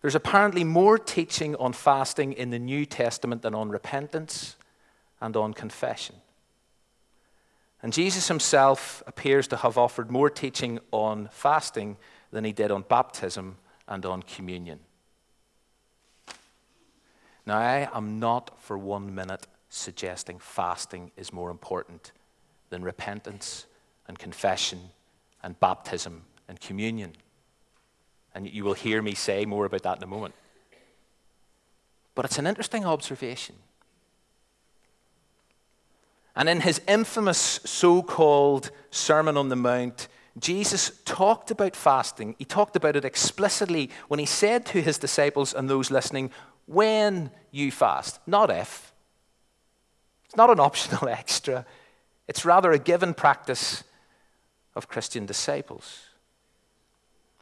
There's 0.00 0.14
apparently 0.14 0.64
more 0.64 0.98
teaching 0.98 1.56
on 1.56 1.72
fasting 1.72 2.34
in 2.34 2.50
the 2.50 2.58
New 2.58 2.86
Testament 2.86 3.42
than 3.42 3.54
on 3.54 3.70
repentance 3.70 4.56
and 5.20 5.36
on 5.36 5.54
confession. 5.54 6.16
And 7.82 7.92
Jesus 7.92 8.28
himself 8.28 9.02
appears 9.06 9.48
to 9.48 9.56
have 9.56 9.76
offered 9.76 10.10
more 10.10 10.30
teaching 10.30 10.78
on 10.90 11.28
fasting 11.32 11.96
than 12.30 12.44
he 12.44 12.52
did 12.52 12.70
on 12.70 12.84
baptism 12.88 13.56
and 13.88 14.06
on 14.06 14.22
communion. 14.22 14.80
Now, 17.46 17.58
I 17.58 17.88
am 17.94 18.18
not 18.18 18.60
for 18.60 18.78
one 18.78 19.14
minute 19.14 19.46
suggesting 19.68 20.38
fasting 20.38 21.10
is 21.16 21.32
more 21.32 21.50
important 21.50 22.12
than 22.70 22.82
repentance 22.82 23.66
and 24.08 24.18
confession 24.18 24.80
and 25.42 25.58
baptism 25.60 26.22
and 26.48 26.60
communion. 26.60 27.12
And 28.34 28.48
you 28.48 28.64
will 28.64 28.74
hear 28.74 29.02
me 29.02 29.14
say 29.14 29.44
more 29.44 29.66
about 29.66 29.82
that 29.82 29.98
in 29.98 30.02
a 30.02 30.06
moment. 30.06 30.34
But 32.14 32.24
it's 32.24 32.38
an 32.38 32.46
interesting 32.46 32.84
observation 32.84 33.56
and 36.36 36.48
in 36.48 36.60
his 36.60 36.80
infamous 36.88 37.60
so 37.64 38.02
called 38.02 38.70
Sermon 38.90 39.36
on 39.36 39.48
the 39.48 39.56
Mount, 39.56 40.08
Jesus 40.38 41.00
talked 41.04 41.52
about 41.52 41.76
fasting. 41.76 42.34
He 42.38 42.44
talked 42.44 42.74
about 42.74 42.96
it 42.96 43.04
explicitly 43.04 43.90
when 44.08 44.18
he 44.18 44.26
said 44.26 44.66
to 44.66 44.82
his 44.82 44.98
disciples 44.98 45.54
and 45.54 45.70
those 45.70 45.92
listening, 45.92 46.32
When 46.66 47.30
you 47.50 47.70
fast, 47.70 48.20
not 48.26 48.50
if. 48.50 48.92
It's 50.24 50.36
not 50.36 50.50
an 50.50 50.60
optional 50.60 51.08
extra, 51.08 51.66
it's 52.26 52.44
rather 52.44 52.72
a 52.72 52.78
given 52.78 53.14
practice 53.14 53.84
of 54.74 54.88
Christian 54.88 55.26
disciples. 55.26 56.06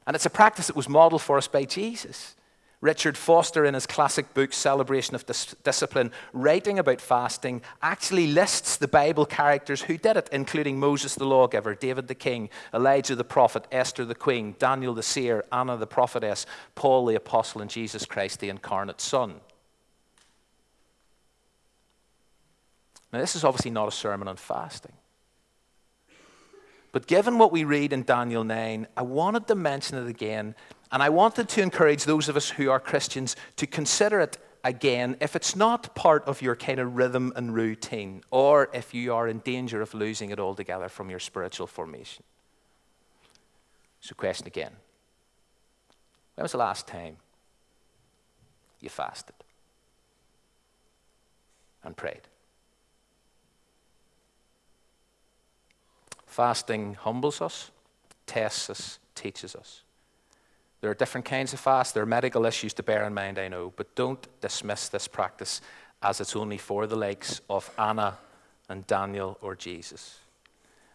And 0.06 0.16
it's 0.16 0.26
a 0.26 0.30
practice 0.30 0.66
that 0.66 0.76
was 0.76 0.88
modeled 0.88 1.22
for 1.22 1.38
us 1.38 1.48
by 1.48 1.64
Jesus. 1.64 2.34
Richard 2.82 3.16
Foster, 3.16 3.64
in 3.64 3.74
his 3.74 3.86
classic 3.86 4.34
book, 4.34 4.52
Celebration 4.52 5.14
of 5.14 5.24
Dis- 5.24 5.54
Discipline, 5.62 6.10
writing 6.32 6.80
about 6.80 7.00
fasting, 7.00 7.62
actually 7.80 8.26
lists 8.26 8.76
the 8.76 8.88
Bible 8.88 9.24
characters 9.24 9.82
who 9.82 9.96
did 9.96 10.16
it, 10.16 10.28
including 10.32 10.80
Moses 10.80 11.14
the 11.14 11.24
lawgiver, 11.24 11.76
David 11.76 12.08
the 12.08 12.16
king, 12.16 12.50
Elijah 12.74 13.14
the 13.14 13.22
prophet, 13.22 13.68
Esther 13.70 14.04
the 14.04 14.16
queen, 14.16 14.56
Daniel 14.58 14.94
the 14.94 15.02
seer, 15.02 15.44
Anna 15.52 15.76
the 15.76 15.86
prophetess, 15.86 16.44
Paul 16.74 17.06
the 17.06 17.14
apostle, 17.14 17.60
and 17.60 17.70
Jesus 17.70 18.04
Christ 18.04 18.40
the 18.40 18.48
incarnate 18.48 19.00
Son. 19.00 19.40
Now, 23.12 23.20
this 23.20 23.36
is 23.36 23.44
obviously 23.44 23.70
not 23.70 23.86
a 23.86 23.92
sermon 23.92 24.26
on 24.26 24.36
fasting. 24.36 24.94
But 26.90 27.06
given 27.06 27.38
what 27.38 27.52
we 27.52 27.62
read 27.62 27.92
in 27.92 28.02
Daniel 28.02 28.42
9, 28.42 28.88
I 28.96 29.02
wanted 29.02 29.46
to 29.46 29.54
mention 29.54 29.98
it 29.98 30.08
again 30.08 30.56
and 30.92 31.02
I 31.02 31.08
wanted 31.08 31.48
to 31.48 31.62
encourage 31.62 32.04
those 32.04 32.28
of 32.28 32.36
us 32.36 32.50
who 32.50 32.70
are 32.70 32.78
Christians 32.78 33.34
to 33.56 33.66
consider 33.66 34.20
it 34.20 34.36
again 34.62 35.16
if 35.20 35.34
it's 35.34 35.56
not 35.56 35.94
part 35.94 36.22
of 36.24 36.42
your 36.42 36.54
kind 36.54 36.78
of 36.78 36.94
rhythm 36.96 37.32
and 37.34 37.54
routine, 37.54 38.22
or 38.30 38.68
if 38.74 38.92
you 38.92 39.14
are 39.14 39.26
in 39.26 39.38
danger 39.38 39.80
of 39.80 39.94
losing 39.94 40.30
it 40.30 40.38
altogether 40.38 40.90
from 40.90 41.08
your 41.08 41.18
spiritual 41.18 41.66
formation. 41.66 42.22
So, 44.00 44.14
question 44.14 44.46
again 44.46 44.72
When 46.34 46.42
was 46.42 46.52
the 46.52 46.58
last 46.58 46.86
time 46.86 47.16
you 48.80 48.90
fasted 48.90 49.36
and 51.82 51.96
prayed? 51.96 52.28
Fasting 56.26 56.94
humbles 56.94 57.40
us, 57.40 57.70
tests 58.26 58.68
us, 58.68 58.98
teaches 59.14 59.54
us. 59.54 59.82
There 60.82 60.90
are 60.90 60.94
different 60.94 61.24
kinds 61.24 61.52
of 61.52 61.60
fast. 61.60 61.94
There 61.94 62.02
are 62.02 62.06
medical 62.06 62.44
issues 62.44 62.74
to 62.74 62.82
bear 62.82 63.04
in 63.06 63.14
mind, 63.14 63.38
I 63.38 63.46
know, 63.46 63.72
but 63.76 63.94
don't 63.94 64.26
dismiss 64.40 64.88
this 64.88 65.06
practice 65.06 65.60
as 66.02 66.20
it's 66.20 66.34
only 66.34 66.58
for 66.58 66.88
the 66.88 66.96
likes 66.96 67.40
of 67.48 67.70
Anna 67.78 68.18
and 68.68 68.84
Daniel 68.88 69.38
or 69.40 69.54
Jesus. 69.54 70.18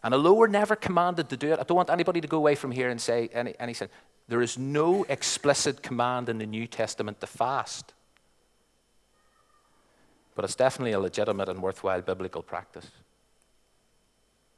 And 0.04 0.14
although 0.14 0.34
we're 0.34 0.48
never 0.48 0.76
commanded 0.76 1.30
to 1.30 1.38
do 1.38 1.54
it, 1.54 1.60
I 1.60 1.64
don't 1.64 1.78
want 1.78 1.90
anybody 1.90 2.20
to 2.20 2.28
go 2.28 2.36
away 2.36 2.56
from 2.56 2.72
here 2.72 2.90
and 2.90 3.00
say, 3.00 3.30
and 3.34 3.48
he 3.70 3.74
said, 3.74 3.90
there 4.28 4.42
is 4.42 4.58
no 4.58 5.06
explicit 5.06 5.82
command 5.82 6.28
in 6.28 6.38
the 6.38 6.46
New 6.46 6.68
Testament 6.68 7.22
to 7.22 7.28
fast. 7.28 7.94
But 10.36 10.44
it's 10.44 10.56
definitely 10.56 10.92
a 10.92 11.00
legitimate 11.00 11.48
and 11.48 11.64
worthwhile 11.64 12.02
biblical 12.02 12.42
practice. 12.44 12.92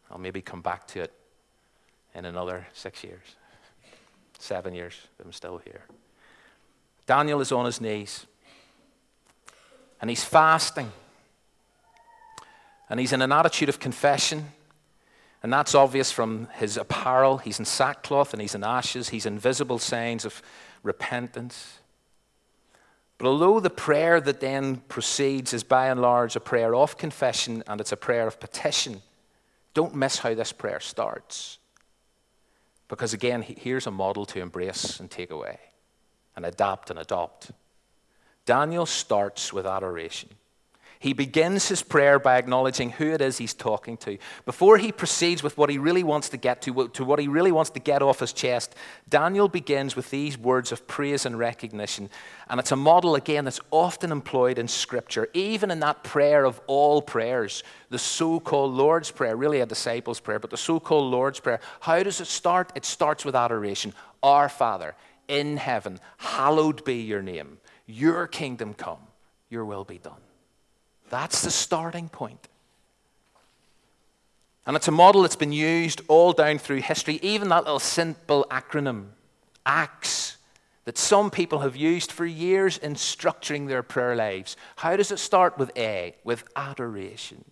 I'll 0.09 0.17
maybe 0.17 0.41
come 0.41 0.61
back 0.61 0.87
to 0.87 1.01
it 1.01 1.13
in 2.15 2.25
another 2.25 2.65
six 2.73 3.03
years 3.03 3.35
seven 4.39 4.73
years, 4.73 4.95
I'm 5.23 5.32
still 5.32 5.60
here. 5.60 5.84
Daniel 7.06 7.41
is 7.41 7.52
on 7.52 7.65
his 7.65 7.80
knees 7.80 8.25
and 10.02 10.10
he's 10.10 10.23
fasting. 10.23 10.91
And 12.89 12.99
he's 12.99 13.13
in 13.13 13.21
an 13.21 13.32
attitude 13.32 13.69
of 13.69 13.80
confession. 13.80 14.52
And 15.43 15.54
that's 15.54 15.75
obvious 15.75 16.12
from 16.12 16.47
his 16.56 16.75
apparel. 16.78 17.38
He's 17.38 17.60
in 17.60 17.65
sackcloth 17.65 18.34
and 18.34 18.41
he's 18.41 18.56
in 18.56 18.63
ashes. 18.63 19.10
He's 19.10 19.25
in 19.25 19.38
visible 19.38 19.78
signs 19.78 20.25
of 20.25 20.41
repentance. 20.82 21.80
But 23.17 23.28
although 23.28 23.60
the 23.60 23.69
prayer 23.69 24.19
that 24.21 24.39
then 24.39 24.78
proceeds 24.88 25.54
is 25.54 25.63
by 25.63 25.88
and 25.89 26.02
large 26.02 26.36
a 26.36 26.39
prayer 26.39 26.73
of 26.73 26.97
confession 26.97 27.63
and 27.67 27.80
it's 27.80 27.91
a 27.91 27.97
prayer 27.97 28.28
of 28.28 28.39
petition, 28.39 29.02
don't 29.73 29.93
miss 29.93 30.19
how 30.19 30.34
this 30.34 30.52
prayer 30.52 30.80
starts. 30.80 31.60
Because 32.89 33.13
again, 33.13 33.43
here's 33.43 33.88
a 33.88 33.91
model 33.91 34.25
to 34.25 34.41
embrace 34.41 34.99
and 34.99 35.10
take 35.10 35.32
away 35.32 35.60
and 36.36 36.45
adapt 36.45 36.89
and 36.89 36.99
adopt. 36.99 37.52
Daniel 38.45 38.86
starts 38.86 39.54
with 39.54 39.65
adoration. 39.65 40.30
He 41.01 41.13
begins 41.13 41.69
his 41.69 41.81
prayer 41.81 42.19
by 42.19 42.38
acknowledging 42.38 42.89
who 42.89 43.12
it 43.12 43.21
is 43.21 43.38
he's 43.38 43.53
talking 43.53 43.95
to. 43.97 44.17
Before 44.43 44.77
he 44.77 44.91
proceeds 44.91 45.41
with 45.41 45.57
what 45.57 45.69
he 45.69 45.77
really 45.77 46.03
wants 46.03 46.27
to 46.27 46.35
get 46.38 46.62
to, 46.63 46.89
to 46.89 47.05
what 47.05 47.19
he 47.19 47.29
really 47.29 47.53
wants 47.53 47.69
to 47.71 47.79
get 47.79 48.01
off 48.01 48.19
his 48.19 48.33
chest, 48.33 48.75
Daniel 49.07 49.47
begins 49.47 49.95
with 49.95 50.09
these 50.09 50.38
words 50.38 50.73
of 50.73 50.88
praise 50.88 51.25
and 51.25 51.39
recognition. 51.39 52.09
And 52.49 52.59
it's 52.59 52.73
a 52.73 52.75
model, 52.75 53.15
again, 53.15 53.45
that's 53.45 53.62
often 53.71 54.12
employed 54.12 54.59
in 54.59 54.67
Scripture, 54.67 55.29
even 55.33 55.71
in 55.71 55.79
that 55.79 56.03
prayer 56.03 56.43
of 56.43 56.59
all 56.67 57.01
prayers, 57.01 57.63
the 57.89 57.97
so 57.97 58.41
called 58.41 58.73
Lord's 58.73 59.09
Prayer, 59.09 59.38
really 59.38 59.62
a 59.62 59.65
disciples' 59.65 60.19
prayer, 60.19 60.39
but 60.39 60.49
the 60.49 60.57
so 60.57 60.81
called 60.81 61.09
Lord's 61.09 61.39
Prayer. 61.39 61.62
How 61.79 62.03
does 62.03 62.19
it 62.19 62.27
start? 62.27 62.73
It 62.75 62.83
starts 62.83 63.23
with 63.23 63.38
adoration. 63.38 63.93
Our 64.21 64.49
Father 64.49 64.95
in 65.29 65.55
heaven, 65.55 66.01
hallowed 66.17 66.83
be 66.83 66.95
your 67.03 67.21
name. 67.21 67.59
Your 67.85 68.27
kingdom 68.27 68.73
come, 68.73 68.99
your 69.49 69.63
will 69.63 69.85
be 69.85 69.97
done. 69.97 70.19
That's 71.09 71.41
the 71.41 71.51
starting 71.51 72.09
point. 72.09 72.47
And 74.65 74.75
it's 74.75 74.87
a 74.87 74.91
model 74.91 75.23
that's 75.23 75.35
been 75.35 75.51
used 75.51 76.01
all 76.07 76.31
down 76.31 76.59
through 76.59 76.81
history, 76.81 77.19
even 77.23 77.49
that 77.49 77.63
little 77.63 77.79
simple 77.79 78.45
acronym, 78.51 79.07
ACTS, 79.65 80.37
that 80.85 80.97
some 80.97 81.31
people 81.31 81.59
have 81.59 81.75
used 81.75 82.11
for 82.11 82.25
years 82.25 82.77
in 82.77 82.95
structuring 82.95 83.67
their 83.67 83.83
prayer 83.83 84.15
lives. 84.15 84.55
How 84.75 84.95
does 84.95 85.11
it 85.11 85.19
start 85.19 85.57
with 85.57 85.71
A? 85.75 86.15
With 86.23 86.43
adoration. 86.55 87.45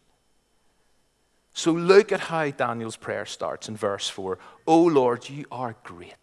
So 1.53 1.71
look 1.71 2.11
at 2.11 2.19
how 2.19 2.51
Daniel's 2.51 2.97
prayer 2.97 3.25
starts 3.25 3.67
in 3.67 3.75
verse 3.75 4.07
4. 4.07 4.37
Oh 4.67 4.83
Lord, 4.83 5.27
you 5.27 5.45
are 5.51 5.75
great. 5.83 6.13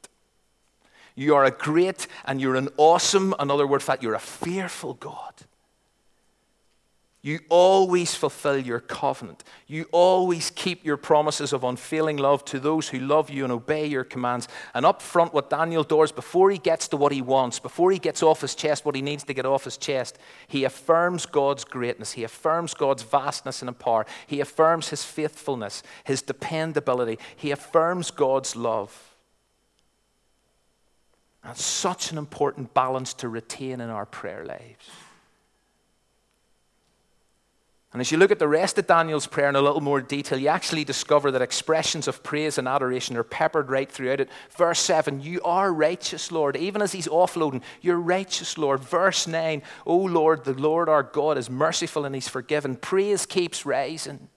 You 1.16 1.34
are 1.34 1.44
a 1.44 1.50
great 1.50 2.06
and 2.24 2.40
you're 2.40 2.54
an 2.54 2.68
awesome, 2.76 3.34
another 3.40 3.66
word 3.66 3.82
for 3.82 3.92
that, 3.92 4.02
you're 4.02 4.14
a 4.14 4.20
fearful 4.20 4.94
God. 4.94 5.34
You 7.24 7.40
always 7.48 8.14
fulfill 8.14 8.58
your 8.58 8.80
covenant. 8.80 9.44
You 9.66 9.86
always 9.92 10.50
keep 10.50 10.84
your 10.84 10.98
promises 10.98 11.54
of 11.54 11.64
unfailing 11.64 12.18
love 12.18 12.44
to 12.44 12.60
those 12.60 12.90
who 12.90 12.98
love 12.98 13.30
you 13.30 13.44
and 13.44 13.52
obey 13.52 13.86
your 13.86 14.04
commands. 14.04 14.46
And 14.74 14.84
up 14.84 15.00
front, 15.00 15.32
what 15.32 15.48
Daniel 15.48 15.84
does 15.84 16.12
before 16.12 16.50
he 16.50 16.58
gets 16.58 16.86
to 16.88 16.98
what 16.98 17.12
he 17.12 17.22
wants, 17.22 17.58
before 17.58 17.90
he 17.90 17.98
gets 17.98 18.22
off 18.22 18.42
his 18.42 18.54
chest 18.54 18.84
what 18.84 18.94
he 18.94 19.00
needs 19.00 19.24
to 19.24 19.32
get 19.32 19.46
off 19.46 19.64
his 19.64 19.78
chest, 19.78 20.18
he 20.48 20.64
affirms 20.64 21.24
God's 21.24 21.64
greatness. 21.64 22.12
He 22.12 22.24
affirms 22.24 22.74
God's 22.74 23.04
vastness 23.04 23.62
and 23.62 23.78
power. 23.78 24.04
He 24.26 24.40
affirms 24.40 24.90
his 24.90 25.02
faithfulness, 25.02 25.82
his 26.04 26.20
dependability. 26.20 27.18
He 27.36 27.52
affirms 27.52 28.10
God's 28.10 28.54
love. 28.54 29.14
That's 31.42 31.64
such 31.64 32.12
an 32.12 32.18
important 32.18 32.74
balance 32.74 33.14
to 33.14 33.30
retain 33.30 33.80
in 33.80 33.88
our 33.88 34.04
prayer 34.04 34.44
lives. 34.44 34.90
And 37.94 38.00
as 38.00 38.10
you 38.10 38.18
look 38.18 38.32
at 38.32 38.40
the 38.40 38.48
rest 38.48 38.76
of 38.76 38.88
Daniel's 38.88 39.28
prayer 39.28 39.48
in 39.48 39.54
a 39.54 39.62
little 39.62 39.80
more 39.80 40.00
detail, 40.00 40.36
you 40.36 40.48
actually 40.48 40.82
discover 40.82 41.30
that 41.30 41.40
expressions 41.40 42.08
of 42.08 42.24
praise 42.24 42.58
and 42.58 42.66
adoration 42.66 43.16
are 43.16 43.22
peppered 43.22 43.70
right 43.70 43.88
throughout 43.90 44.18
it. 44.18 44.28
Verse 44.50 44.80
7, 44.80 45.20
You 45.20 45.40
are 45.44 45.72
righteous, 45.72 46.32
Lord. 46.32 46.56
Even 46.56 46.82
as 46.82 46.90
he's 46.90 47.06
offloading, 47.06 47.62
You're 47.80 48.00
righteous, 48.00 48.58
Lord. 48.58 48.80
Verse 48.80 49.28
9, 49.28 49.62
O 49.86 49.96
Lord, 49.96 50.42
the 50.42 50.54
Lord 50.54 50.88
our 50.88 51.04
God 51.04 51.38
is 51.38 51.48
merciful 51.48 52.04
and 52.04 52.16
he's 52.16 52.26
forgiven. 52.26 52.74
Praise 52.74 53.26
keeps 53.26 53.64
rising. 53.64 54.28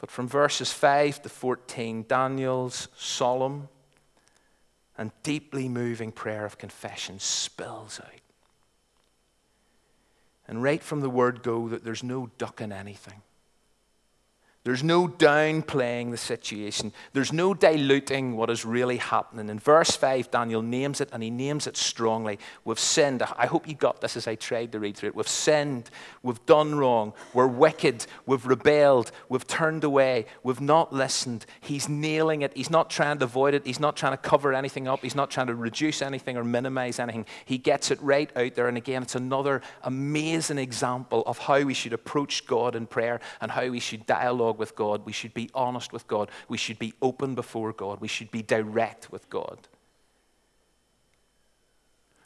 But 0.00 0.10
from 0.10 0.28
verses 0.28 0.72
5 0.72 1.20
to 1.24 1.28
14, 1.28 2.06
Daniel's 2.08 2.88
solemn 2.96 3.68
and 4.96 5.12
deeply 5.22 5.68
moving 5.68 6.10
prayer 6.10 6.46
of 6.46 6.56
confession 6.56 7.18
spills 7.18 8.00
out. 8.02 8.27
And 10.48 10.62
right 10.62 10.82
from 10.82 11.00
the 11.00 11.10
word 11.10 11.42
go, 11.42 11.68
that 11.68 11.84
there's 11.84 12.02
no 12.02 12.30
ducking 12.38 12.72
anything. 12.72 13.22
There's 14.68 14.84
no 14.84 15.08
downplaying 15.08 16.10
the 16.10 16.18
situation. 16.18 16.92
There's 17.14 17.32
no 17.32 17.54
diluting 17.54 18.36
what 18.36 18.50
is 18.50 18.66
really 18.66 18.98
happening. 18.98 19.48
In 19.48 19.58
verse 19.58 19.96
5, 19.96 20.30
Daniel 20.30 20.60
names 20.60 21.00
it, 21.00 21.08
and 21.10 21.22
he 21.22 21.30
names 21.30 21.66
it 21.66 21.74
strongly. 21.74 22.38
We've 22.66 22.78
sinned. 22.78 23.22
I 23.22 23.46
hope 23.46 23.66
you 23.66 23.74
got 23.74 24.02
this 24.02 24.14
as 24.14 24.28
I 24.28 24.34
tried 24.34 24.72
to 24.72 24.78
read 24.78 24.98
through 24.98 25.08
it. 25.08 25.14
We've 25.14 25.26
sinned. 25.26 25.88
We've 26.22 26.44
done 26.44 26.74
wrong. 26.74 27.14
We're 27.32 27.46
wicked. 27.46 28.04
We've 28.26 28.44
rebelled. 28.44 29.10
We've 29.30 29.46
turned 29.46 29.84
away. 29.84 30.26
We've 30.42 30.60
not 30.60 30.92
listened. 30.92 31.46
He's 31.62 31.88
nailing 31.88 32.42
it. 32.42 32.54
He's 32.54 32.68
not 32.68 32.90
trying 32.90 33.20
to 33.20 33.24
avoid 33.24 33.54
it. 33.54 33.64
He's 33.64 33.80
not 33.80 33.96
trying 33.96 34.12
to 34.12 34.18
cover 34.18 34.52
anything 34.52 34.86
up. 34.86 35.00
He's 35.00 35.14
not 35.14 35.30
trying 35.30 35.46
to 35.46 35.54
reduce 35.54 36.02
anything 36.02 36.36
or 36.36 36.44
minimize 36.44 36.98
anything. 36.98 37.24
He 37.46 37.56
gets 37.56 37.90
it 37.90 37.98
right 38.02 38.30
out 38.36 38.54
there. 38.54 38.68
And 38.68 38.76
again, 38.76 39.02
it's 39.02 39.14
another 39.14 39.62
amazing 39.84 40.58
example 40.58 41.22
of 41.24 41.38
how 41.38 41.62
we 41.62 41.72
should 41.72 41.94
approach 41.94 42.46
God 42.46 42.76
in 42.76 42.86
prayer 42.86 43.18
and 43.40 43.50
how 43.50 43.66
we 43.68 43.80
should 43.80 44.04
dialogue 44.04 44.57
with 44.58 44.74
God. 44.74 45.06
We 45.06 45.12
should 45.12 45.34
be 45.34 45.50
honest 45.54 45.92
with 45.92 46.06
God. 46.06 46.30
We 46.48 46.58
should 46.58 46.78
be 46.78 46.92
open 47.00 47.34
before 47.34 47.72
God. 47.72 48.00
We 48.00 48.08
should 48.08 48.30
be 48.30 48.42
direct 48.42 49.10
with 49.10 49.30
God. 49.30 49.68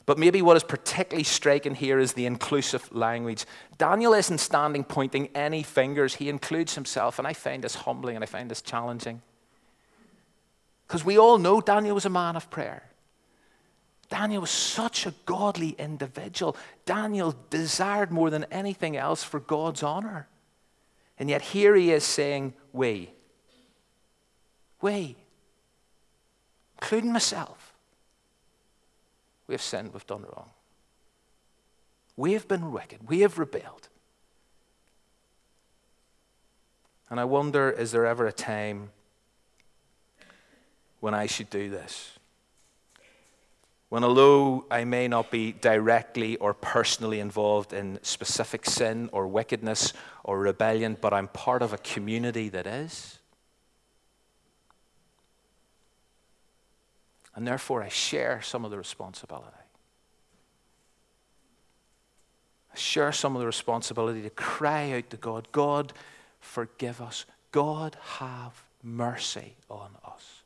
But 0.05 0.17
maybe 0.17 0.41
what 0.41 0.57
is 0.57 0.63
particularly 0.63 1.23
striking 1.23 1.75
here 1.75 1.97
is 1.97 2.13
the 2.13 2.25
inclusive 2.25 2.93
language. 2.93 3.45
Daniel 3.77 4.13
isn't 4.13 4.39
standing 4.39 4.83
pointing 4.83 5.29
any 5.33 5.63
fingers, 5.63 6.15
he 6.15 6.27
includes 6.27 6.75
himself, 6.75 7.19
and 7.19 7.27
I 7.27 7.33
find 7.33 7.63
this 7.63 7.75
humbling 7.75 8.15
and 8.15 8.23
I 8.23 8.25
find 8.25 8.51
this 8.51 8.61
challenging. 8.61 9.21
Because 10.87 11.05
we 11.05 11.17
all 11.17 11.37
know 11.37 11.61
Daniel 11.61 11.95
was 11.95 12.05
a 12.05 12.09
man 12.09 12.35
of 12.35 12.49
prayer. 12.49 12.83
Daniel 14.09 14.41
was 14.41 14.51
such 14.51 15.05
a 15.05 15.13
godly 15.25 15.69
individual. 15.79 16.57
Daniel 16.85 17.33
desired 17.49 18.11
more 18.11 18.29
than 18.29 18.45
anything 18.51 18.97
else 18.97 19.23
for 19.23 19.39
God's 19.39 19.81
honor. 19.81 20.27
And 21.19 21.29
yet 21.29 21.41
here 21.41 21.75
he 21.75 21.91
is 21.91 22.03
saying, 22.03 22.53
We. 22.71 23.11
We. 24.81 25.15
Including 26.81 27.13
myself. 27.13 27.73
We 29.47 29.53
have 29.53 29.61
sinned, 29.61 29.93
we've 29.93 30.07
done 30.07 30.23
wrong. 30.23 30.49
We 32.15 32.33
have 32.33 32.47
been 32.47 32.71
wicked, 32.71 33.07
we 33.09 33.21
have 33.21 33.37
rebelled. 33.37 33.89
And 37.09 37.19
I 37.19 37.25
wonder 37.25 37.69
is 37.69 37.91
there 37.91 38.05
ever 38.05 38.25
a 38.25 38.31
time 38.31 38.89
when 40.99 41.13
I 41.13 41.27
should 41.27 41.49
do 41.49 41.69
this? 41.69 42.17
When, 43.93 44.03
although 44.03 44.65
I 44.71 44.85
may 44.85 45.07
not 45.07 45.29
be 45.29 45.51
directly 45.51 46.35
or 46.37 46.55
personally 46.55 47.19
involved 47.19 47.73
in 47.73 47.99
specific 48.01 48.65
sin 48.65 49.07
or 49.11 49.27
wickedness 49.27 49.93
or 50.23 50.39
rebellion, 50.39 50.97
but 50.99 51.13
I'm 51.13 51.27
part 51.27 51.61
of 51.61 51.73
a 51.73 51.77
community 51.77 52.49
that 52.49 52.65
is. 52.65 53.19
And 57.35 57.45
therefore, 57.45 57.83
I 57.83 57.89
share 57.89 58.41
some 58.41 58.65
of 58.65 58.71
the 58.71 58.79
responsibility. 58.79 59.51
I 62.73 62.75
share 62.75 63.11
some 63.11 63.35
of 63.35 63.41
the 63.41 63.45
responsibility 63.45 64.23
to 64.23 64.31
cry 64.31 64.93
out 64.93 65.11
to 65.11 65.17
God 65.17 65.47
God, 65.51 65.93
forgive 66.39 66.99
us. 66.99 67.25
God, 67.51 67.95
have 68.17 68.63
mercy 68.81 69.53
on 69.69 69.91
us. 70.03 70.42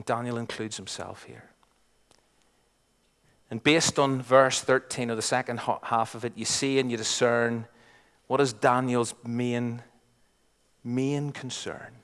And 0.00 0.06
Daniel 0.06 0.38
includes 0.38 0.78
himself 0.78 1.24
here. 1.24 1.50
And 3.50 3.62
based 3.62 3.98
on 3.98 4.22
verse 4.22 4.62
13 4.62 5.10
of 5.10 5.16
the 5.16 5.22
second 5.22 5.60
half 5.60 6.14
of 6.14 6.24
it, 6.24 6.32
you 6.36 6.46
see 6.46 6.78
and 6.78 6.90
you 6.90 6.96
discern 6.96 7.66
what 8.26 8.40
is 8.40 8.54
Daniel's 8.54 9.12
main, 9.26 9.82
main 10.82 11.32
concern. 11.32 11.96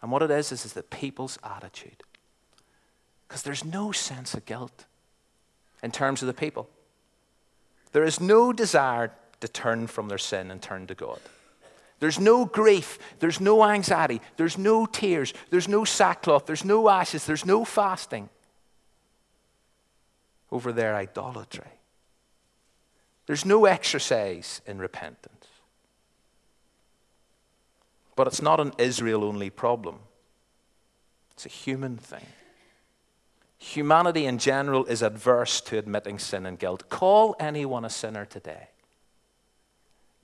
And 0.00 0.10
what 0.10 0.22
it 0.22 0.30
is, 0.30 0.52
is, 0.52 0.64
is 0.64 0.72
the 0.72 0.82
people's 0.84 1.38
attitude. 1.44 2.02
Because 3.28 3.42
there's 3.42 3.62
no 3.62 3.92
sense 3.92 4.32
of 4.32 4.46
guilt 4.46 4.86
in 5.82 5.90
terms 5.90 6.22
of 6.22 6.28
the 6.28 6.32
people. 6.32 6.70
There 7.92 8.04
is 8.04 8.20
no 8.20 8.54
desire 8.54 9.12
to 9.40 9.48
turn 9.48 9.86
from 9.86 10.08
their 10.08 10.16
sin 10.16 10.50
and 10.50 10.62
turn 10.62 10.86
to 10.86 10.94
God. 10.94 11.20
There's 12.04 12.20
no 12.20 12.44
grief. 12.44 12.98
There's 13.20 13.40
no 13.40 13.64
anxiety. 13.64 14.20
There's 14.36 14.58
no 14.58 14.84
tears. 14.84 15.32
There's 15.48 15.68
no 15.68 15.86
sackcloth. 15.86 16.44
There's 16.44 16.62
no 16.62 16.90
ashes. 16.90 17.24
There's 17.24 17.46
no 17.46 17.64
fasting 17.64 18.28
over 20.52 20.70
their 20.70 20.94
idolatry. 20.94 21.80
There's 23.24 23.46
no 23.46 23.64
exercise 23.64 24.60
in 24.66 24.80
repentance. 24.80 25.46
But 28.16 28.26
it's 28.26 28.42
not 28.42 28.60
an 28.60 28.74
Israel 28.76 29.24
only 29.24 29.48
problem, 29.48 30.00
it's 31.32 31.46
a 31.46 31.48
human 31.48 31.96
thing. 31.96 32.26
Humanity 33.56 34.26
in 34.26 34.36
general 34.36 34.84
is 34.84 35.00
adverse 35.00 35.62
to 35.62 35.78
admitting 35.78 36.18
sin 36.18 36.44
and 36.44 36.58
guilt. 36.58 36.90
Call 36.90 37.34
anyone 37.40 37.86
a 37.86 37.88
sinner 37.88 38.26
today, 38.26 38.68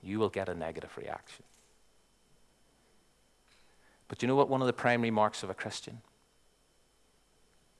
you 0.03 0.19
will 0.19 0.29
get 0.29 0.47
a 0.47 0.53
negative 0.53 0.95
reaction. 0.95 1.43
But 4.11 4.21
you 4.21 4.27
know 4.27 4.35
what 4.35 4.49
one 4.49 4.59
of 4.59 4.67
the 4.67 4.73
primary 4.73 5.09
marks 5.09 5.41
of 5.41 5.49
a 5.49 5.53
Christian? 5.53 6.01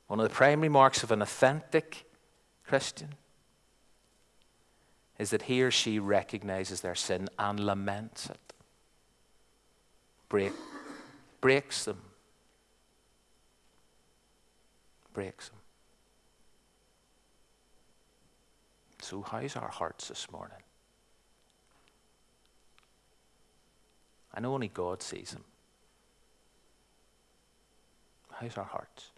One 0.07 0.17
of 0.21 0.23
the 0.23 0.33
primary 0.33 0.69
marks 0.69 1.03
of 1.03 1.11
an 1.11 1.21
authentic 1.21 2.05
Christian 2.65 3.15
is 5.19 5.31
that 5.31 5.41
he 5.41 5.61
or 5.61 5.71
she 5.71 5.99
recognizes 5.99 6.79
their 6.79 6.95
sin 6.95 7.27
and 7.37 7.59
laments 7.59 8.29
it, 8.29 8.53
Break, 10.29 10.53
breaks 11.41 11.83
them. 11.83 12.01
Breaks 15.13 15.49
them. 15.49 15.59
So, 19.01 19.21
how's 19.21 19.57
our 19.57 19.67
hearts 19.67 20.07
this 20.07 20.31
morning? 20.31 20.63
I 24.33 24.39
know 24.39 24.53
only 24.53 24.69
God 24.69 25.03
sees 25.03 25.31
them. 25.31 25.43
How's 28.41 28.57
our 28.57 28.63
hearts? 28.63 29.11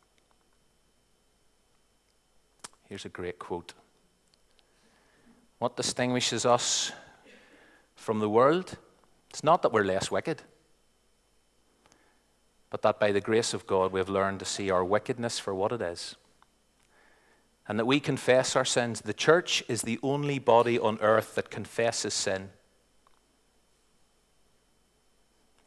Here's 2.90 3.06
a 3.06 3.10
great 3.10 3.40
quote 3.40 3.74
What 5.60 5.78
distinguishes 5.78 6.46
us 6.46 6.92
from 7.96 8.20
the 8.20 8.30
world? 8.30 8.78
It's 9.30 9.44
not 9.44 9.62
that 9.62 9.72
we're 9.72 9.86
less 9.86 10.12
wicked, 10.12 10.42
but 12.70 12.82
that 12.82 13.00
by 13.00 13.14
the 13.14 13.22
grace 13.22 13.54
of 13.54 13.66
God 13.66 13.94
we 13.94 14.02
have 14.02 14.10
learned 14.10 14.40
to 14.40 14.46
see 14.46 14.70
our 14.70 14.84
wickedness 14.84 15.40
for 15.40 15.56
what 15.56 15.72
it 15.72 15.82
is. 15.82 16.16
And 17.66 17.80
that 17.80 17.86
we 17.86 18.02
confess 18.02 18.58
our 18.58 18.66
sins. 18.66 19.00
The 19.00 19.14
church 19.14 19.64
is 19.70 19.84
the 19.84 20.00
only 20.04 20.38
body 20.38 20.78
on 20.78 21.00
earth 21.00 21.36
that 21.36 21.50
confesses 21.50 22.14
sin 22.14 22.50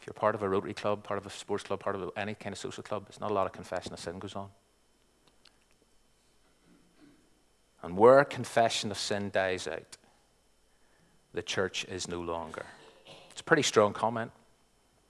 you're 0.07 0.15
part 0.15 0.35
of 0.37 0.43
a 0.43 0.49
Rotary 0.49 0.73
club, 0.73 1.03
part 1.03 1.19
of 1.19 1.27
a 1.27 1.31
sports 1.31 1.65
club, 1.65 1.81
part 1.81 1.97
of 1.97 2.11
any 2.17 2.35
kind 2.35 2.53
of 2.53 2.59
social 2.59 2.83
club, 2.83 3.07
there's 3.07 3.21
not 3.21 3.31
a 3.31 3.35
lot 3.35 3.47
of 3.47 3.53
confession 3.53 3.93
of 3.93 3.99
sin 3.99 4.19
goes 4.19 4.37
on. 4.37 4.49
And 7.83 7.97
where 7.97 8.25
confession 8.25 8.91
of 8.91 8.99
sin 8.99 9.31
dies 9.33 9.67
out, 9.67 9.97
the 11.35 11.43
church 11.43 11.85
is 11.85 12.09
no 12.09 12.21
longer. 12.21 12.67
It's 13.31 13.41
a 13.41 13.45
pretty 13.45 13.63
strong 13.63 13.93
comment. 13.93 14.31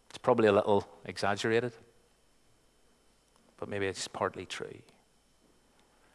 It's 0.09 0.19
probably 0.19 0.49
a 0.49 0.53
little 0.53 0.89
exaggerated, 1.05 1.73
but 3.59 3.69
maybe 3.69 3.87
it's 3.87 4.09
partly 4.09 4.47
true. 4.47 4.79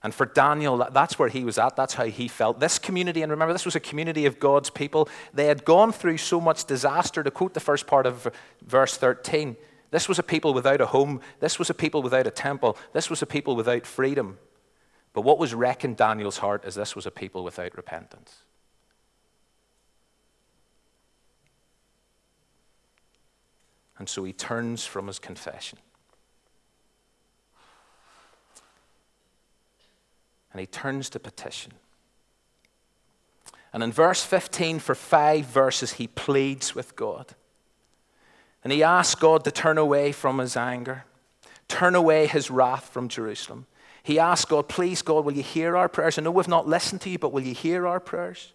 And 0.04 0.16
for 0.16 0.26
Daniel, 0.26 0.88
that's 0.92 1.20
where 1.20 1.30
he 1.30 1.44
was 1.44 1.60
at. 1.60 1.76
That's 1.76 1.94
how 1.94 2.06
he 2.06 2.28
felt. 2.28 2.60
This 2.60 2.80
community, 2.80 3.22
and 3.22 3.32
remember, 3.32 3.54
this 3.54 3.66
was 3.66 3.76
a 3.76 3.80
community 3.80 4.26
of 4.26 4.40
God's 4.40 4.72
people. 4.72 5.08
They 5.34 5.46
had 5.46 5.64
gone 5.64 5.92
through 5.92 6.18
so 6.18 6.42
much 6.42 6.66
disaster. 6.66 7.22
To 7.22 7.30
quote 7.30 7.54
the 7.54 7.60
first 7.60 7.86
part 7.86 8.08
of 8.08 8.28
verse 8.66 8.98
13, 8.98 9.56
this 9.92 10.10
was 10.10 10.18
a 10.18 10.24
people 10.24 10.54
without 10.56 10.82
a 10.82 10.88
home. 10.88 11.22
This 11.40 11.60
was 11.60 11.70
a 11.70 11.76
people 11.76 12.02
without 12.02 12.26
a 12.26 12.32
temple. 12.32 12.78
This 12.94 13.10
was 13.12 13.22
a 13.22 13.28
people 13.28 13.56
without 13.56 13.86
freedom. 13.86 14.40
But 15.14 15.22
what 15.22 15.38
was 15.38 15.54
wrecking 15.54 15.96
Daniel's 15.96 16.38
heart 16.38 16.66
is 16.66 16.74
this 16.74 16.96
was 16.96 17.06
a 17.06 17.12
people 17.12 17.44
without 17.44 17.76
repentance. 17.76 18.38
And 24.00 24.10
so 24.10 24.24
he 24.24 24.34
turns 24.34 24.84
from 24.84 25.06
his 25.06 25.20
confession. 25.20 25.78
And 30.52 30.60
he 30.60 30.66
turns 30.66 31.10
to 31.12 31.20
petition. 31.20 31.74
And 33.74 33.84
in 33.84 33.92
verse 33.92 34.24
15, 34.24 34.80
for 34.80 34.96
five 34.96 35.46
verses, 35.46 35.94
he 35.94 36.08
pleads 36.08 36.76
with 36.76 36.96
God. 36.96 37.36
And 38.64 38.74
he 38.74 38.84
asks 38.84 39.16
God 39.16 39.44
to 39.46 39.52
turn 39.52 39.78
away 39.78 40.12
from 40.12 40.40
his 40.40 40.58
anger, 40.58 41.06
turn 41.68 41.96
away 41.96 42.28
his 42.28 42.52
wrath 42.52 42.90
from 42.90 43.08
Jerusalem. 43.08 43.66
He 44.04 44.20
asks 44.20 44.46
God, 44.46 44.68
please, 44.68 45.02
God, 45.02 45.26
will 45.26 45.34
you 45.34 45.44
hear 45.44 45.78
our 45.78 45.88
prayers? 45.88 46.18
I 46.18 46.22
know 46.22 46.32
we've 46.32 46.48
not 46.48 46.68
listened 46.68 47.02
to 47.02 47.10
you, 47.10 47.20
but 47.20 47.32
will 47.32 47.44
you 47.44 47.54
hear 47.54 47.88
our 47.88 48.00
prayers? 48.00 48.52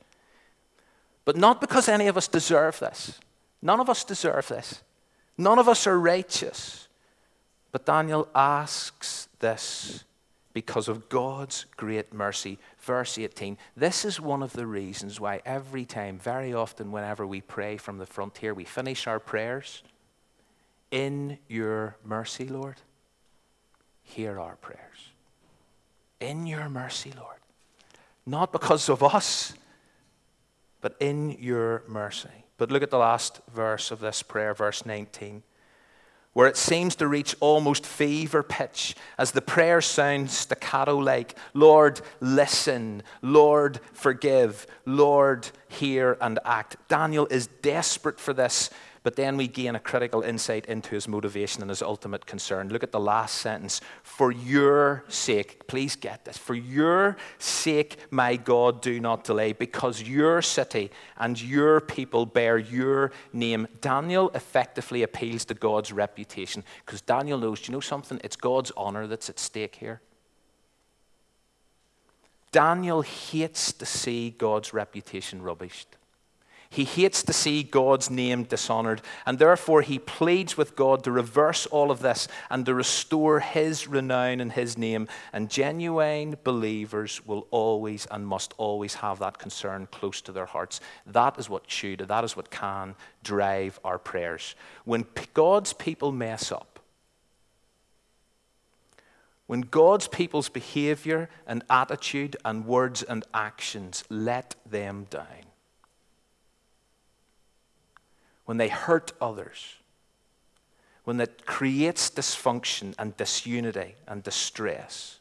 But 1.25 1.37
not 1.37 1.61
because 1.61 1.89
any 1.89 2.09
of 2.09 2.17
us 2.17 2.29
deserve 2.29 2.79
this. 2.79 3.19
None 3.63 3.81
of 3.81 3.89
us 3.89 4.05
deserve 4.05 4.49
this. 4.49 4.83
None 5.39 5.59
of 5.59 5.69
us 5.69 5.87
are 5.87 5.99
righteous. 5.99 6.89
But 7.73 7.87
Daniel 7.87 8.29
asks 8.35 9.29
this 9.39 10.05
because 10.57 10.89
of 10.89 11.11
God's 11.11 11.67
great 11.77 12.15
mercy. 12.15 12.59
Verse 12.79 13.19
18 13.19 13.59
this 13.77 14.07
is 14.07 14.19
one 14.19 14.43
of 14.43 14.55
the 14.55 14.67
reasons 14.67 15.21
why 15.21 15.43
every 15.45 15.85
time, 15.85 16.19
very 16.19 16.55
often, 16.55 16.91
whenever 16.91 17.27
we 17.27 17.43
pray 17.43 17.77
from 17.77 17.99
the 17.99 18.07
frontier, 18.07 18.55
we 18.55 18.65
finish 18.65 19.07
our 19.07 19.21
prayers. 19.21 19.83
In 20.91 21.37
your 21.47 21.99
mercy, 22.03 22.49
Lord, 22.49 22.77
hear 24.03 24.41
our 24.41 24.57
prayers. 24.57 25.11
In 26.21 26.47
your 26.47 26.71
mercy, 26.71 27.13
Lord. 27.15 27.41
Not 28.25 28.51
because 28.51 28.89
of 28.89 29.03
us, 29.03 29.53
but 30.81 30.97
in 31.01 31.33
your 31.33 31.83
mercy. 31.87 32.47
But 32.57 32.71
look 32.71 32.83
at 32.83 32.91
the 32.91 32.97
last 32.97 33.43
verse 33.53 33.91
of 33.91 34.01
this 34.01 34.23
prayer, 34.23 34.55
verse 34.55 34.87
19 34.87 35.43
where 36.37 36.47
it 36.47 36.57
seems 36.59 36.95
to 36.95 37.09
reach 37.09 37.35
almost 37.41 37.87
fever 37.87 38.43
pitch 38.43 38.95
as 39.17 39.31
the 39.31 39.41
prayer 39.41 39.81
sounds 39.81 40.37
staccato 40.37 40.99
like 40.99 41.35
Lord, 41.55 42.03
listen. 42.21 43.03
Lord, 43.23 43.81
forgive. 43.95 44.67
Lord, 44.85 45.49
hear 45.79 46.17
and 46.21 46.39
act. 46.45 46.77
Daniel 46.89 47.27
is 47.31 47.47
desperate 47.63 48.19
for 48.19 48.33
this 48.33 48.71
but 49.07 49.15
then 49.15 49.37
we 49.37 49.47
gain 49.47 49.77
a 49.77 49.79
critical 49.79 50.23
insight 50.23 50.67
into 50.67 50.97
his 50.97 51.07
motivation 51.07 51.63
and 51.63 51.71
his 51.71 51.81
ultimate 51.81 52.27
concern. 52.27 52.71
Look 52.71 52.83
at 52.83 52.91
the 52.91 52.99
last 52.99 53.37
sentence. 53.37 53.81
For 54.03 54.33
your 54.33 55.05
sake, 55.07 55.69
please 55.69 55.95
get 55.95 56.25
this. 56.25 56.37
For 56.37 56.57
your 56.57 57.17
sake, 57.39 57.99
my 58.11 58.35
God, 58.35 58.83
do 58.83 58.99
not 58.99 59.23
delay, 59.23 59.53
because 59.53 60.03
your 60.03 60.43
city 60.43 60.91
and 61.19 61.41
your 61.41 61.81
people 61.81 62.27
bear 62.27 62.59
your 62.59 63.13
name. 63.33 63.69
Daniel 63.81 64.29
effectively 64.35 65.05
appeals 65.05 65.45
to 65.45 65.55
God's 65.55 65.93
reputation 65.93 66.65
because 66.85 67.01
Daniel 67.01 67.39
knows, 67.39 67.61
do 67.61 67.71
you 67.71 67.77
know 67.77 67.81
something? 67.81 68.21
It's 68.25 68.35
God's 68.35 68.73
honor 68.77 69.07
that's 69.07 69.31
at 69.31 69.39
stake 69.39 69.77
here. 69.77 70.01
Daniel 72.53 73.03
hates 73.03 73.73
to 73.75 73.87
see 73.87 74.31
God's 74.31 74.73
reputation 74.73 75.41
rubbished. 75.43 75.87
He 76.69 76.85
hates 76.85 77.23
to 77.23 77.33
see 77.33 77.63
God's 77.63 78.11
name 78.11 78.45
dishonored, 78.45 79.01
and 79.25 79.39
therefore 79.39 79.83
he 79.83 79.99
pleads 79.99 80.57
with 80.57 80.77
God 80.77 81.05
to 81.05 81.13
reverse 81.13 81.67
all 81.67 81.91
of 81.91 82.01
this 82.01 82.29
and 82.51 82.67
to 82.67 82.75
restore 82.75 83.41
his 83.41 83.87
renown 83.87 84.41
and 84.41 84.53
his 84.53 84.77
name. 84.77 85.09
And 85.33 85.49
genuine 85.49 86.37
believers 86.43 87.25
will 87.25 87.47
always 87.51 88.07
and 88.11 88.27
must 88.27 88.53
always 88.57 88.95
have 88.97 89.21
that 89.21 89.39
concern 89.39 89.89
close 89.91 90.21
to 90.23 90.33
their 90.33 90.47
hearts. 90.47 90.81
That 91.07 91.39
is 91.39 91.49
what 91.49 91.71
should, 91.71 92.01
that 92.01 92.25
is 92.25 92.37
what 92.37 92.51
can 92.51 92.95
drive 93.23 93.79
our 93.85 93.99
prayers. 93.99 94.55
When 94.85 95.07
God's 95.35 95.73
people 95.73 96.13
mess 96.13 96.51
up, 96.51 96.76
when 99.47 99.61
God's 99.61 100.09
people's 100.09 100.49
behavior 100.49 101.29
and 101.47 101.63
attitude 101.71 102.37
and 102.45 102.67
words 102.67 103.03
and 103.03 103.25
actions 103.33 104.05
let 104.09 104.57
them 104.69 105.07
down, 105.11 105.47
when 108.45 108.57
they 108.57 108.69
hurt 108.69 109.13
others, 109.21 109.77
when 111.05 111.21
it 111.21 111.47
creates 111.47 112.11
dysfunction 112.11 112.95
and 112.99 113.17
disunity 113.17 113.95
and 114.09 114.25
distress. 114.25 115.21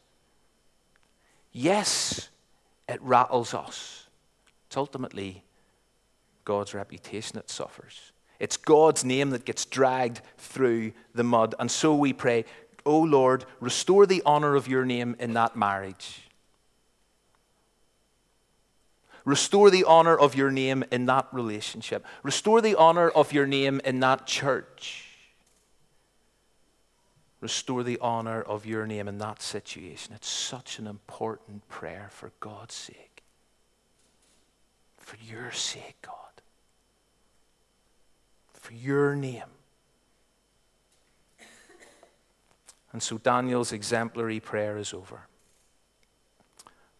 Yes, 1.52 2.28
it 2.88 3.00
rattles 3.00 3.54
us. 3.54 4.06
It's 4.66 4.76
ultimately 4.76 5.44
God's 6.44 6.74
reputation 6.74 7.36
that 7.36 7.48
suffers. 7.48 8.12
It's 8.38 8.56
God's 8.56 9.04
name 9.04 9.30
that 9.30 9.44
gets 9.44 9.64
dragged 9.64 10.20
through 10.38 10.92
the 11.14 11.24
mud. 11.24 11.54
And 11.58 11.70
so 11.70 11.94
we 11.94 12.12
pray, 12.12 12.44
Oh 12.86 13.00
Lord, 13.00 13.44
restore 13.58 14.06
the 14.06 14.22
honor 14.24 14.54
of 14.54 14.68
your 14.68 14.84
name 14.84 15.16
in 15.18 15.34
that 15.34 15.56
marriage. 15.56 16.22
Restore 19.24 19.70
the 19.70 19.82
honor 19.82 20.16
of 20.16 20.36
your 20.36 20.52
name 20.52 20.84
in 20.92 21.06
that 21.06 21.26
relationship. 21.32 22.06
Restore 22.22 22.60
the 22.60 22.76
honor 22.76 23.08
of 23.08 23.32
your 23.32 23.44
name 23.44 23.80
in 23.84 23.98
that 23.98 24.24
church. 24.28 25.02
Restore 27.40 27.82
the 27.82 27.98
honor 28.00 28.40
of 28.40 28.64
your 28.64 28.86
name 28.86 29.08
in 29.08 29.18
that 29.18 29.42
situation. 29.42 30.14
It's 30.14 30.28
such 30.28 30.78
an 30.78 30.86
important 30.86 31.68
prayer 31.68 32.06
for 32.12 32.30
God's 32.38 32.74
sake. 32.74 33.24
For 34.96 35.16
your 35.16 35.50
sake, 35.50 35.96
God. 36.02 36.12
For 38.52 38.72
your 38.72 39.16
name. 39.16 39.55
And 42.96 43.02
so 43.02 43.18
Daniel's 43.18 43.72
exemplary 43.72 44.40
prayer 44.40 44.78
is 44.78 44.94
over 44.94 45.28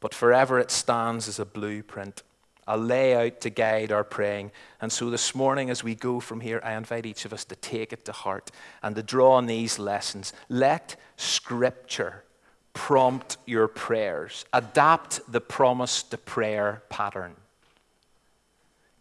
but 0.07 0.15
forever 0.15 0.59
it 0.59 0.71
stands 0.71 1.29
as 1.29 1.39
a 1.39 1.45
blueprint, 1.45 2.23
a 2.67 2.77
layout 2.77 3.41
to 3.41 3.51
guide 3.51 3.93
our 3.93 4.05
praying. 4.05 4.53
And 4.81 4.93
so 4.93 5.11
this 5.11 5.35
morning, 5.35 5.71
as 5.71 5.83
we 5.83 5.95
go 5.95 6.21
from 6.21 6.41
here, 6.41 6.61
I 6.63 6.75
invite 6.75 7.07
each 7.07 7.25
of 7.25 7.33
us 7.33 7.45
to 7.47 7.57
take 7.57 7.93
it 7.93 8.05
to 8.05 8.13
heart 8.13 8.51
and 8.83 8.95
to 8.97 9.03
draw 9.03 9.33
on 9.33 9.47
these 9.47 9.79
lessons. 9.79 10.33
Let 10.49 10.95
Scripture 11.17 12.25
prompt 12.73 13.39
your 13.47 13.69
prayers, 13.69 14.45
adapt 14.53 15.21
the 15.33 15.41
promise 15.41 16.03
to 16.05 16.19
prayer 16.19 16.83
pattern. 16.89 17.35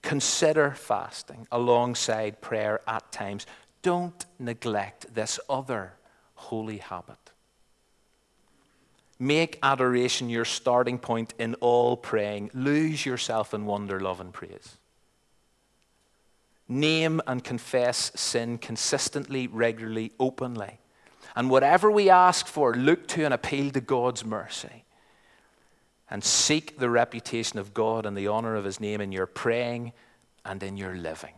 Consider 0.02 0.72
fasting 0.72 1.48
alongside 1.52 2.42
prayer 2.42 2.82
at 2.88 3.12
times. 3.12 3.46
Don't 3.82 4.26
neglect 4.40 5.14
this 5.14 5.40
other 5.50 5.94
holy 6.36 6.78
habit. 6.78 7.18
Make 9.18 9.60
adoration 9.64 10.30
your 10.30 10.46
starting 10.46 11.00
point 11.00 11.34
in 11.40 11.56
all 11.56 11.96
praying. 11.96 12.52
Lose 12.54 13.06
yourself 13.06 13.54
in 13.54 13.66
wonder, 13.66 14.00
love, 14.00 14.20
and 14.20 14.34
praise. 14.34 14.78
Name 16.68 17.22
and 17.26 17.44
confess 17.44 18.12
sin 18.16 18.58
consistently, 18.58 19.48
regularly, 19.48 20.12
openly. 20.20 20.80
And 21.36 21.50
whatever 21.50 21.90
we 21.90 22.10
ask 22.10 22.48
for, 22.48 22.74
look 22.76 23.08
to 23.10 23.24
and 23.24 23.34
appeal 23.34 23.72
to 23.72 23.82
God's 23.82 24.26
mercy. 24.26 24.84
And 26.10 26.24
seek 26.24 26.78
the 26.78 26.90
reputation 26.90 27.58
of 27.58 27.74
God 27.74 28.06
and 28.06 28.18
the 28.18 28.28
honor 28.28 28.56
of 28.56 28.66
his 28.66 28.80
name 28.80 29.02
in 29.02 29.12
your 29.12 29.26
praying 29.26 29.94
and 30.44 30.62
in 30.62 30.78
your 30.78 30.96
living. 30.96 31.34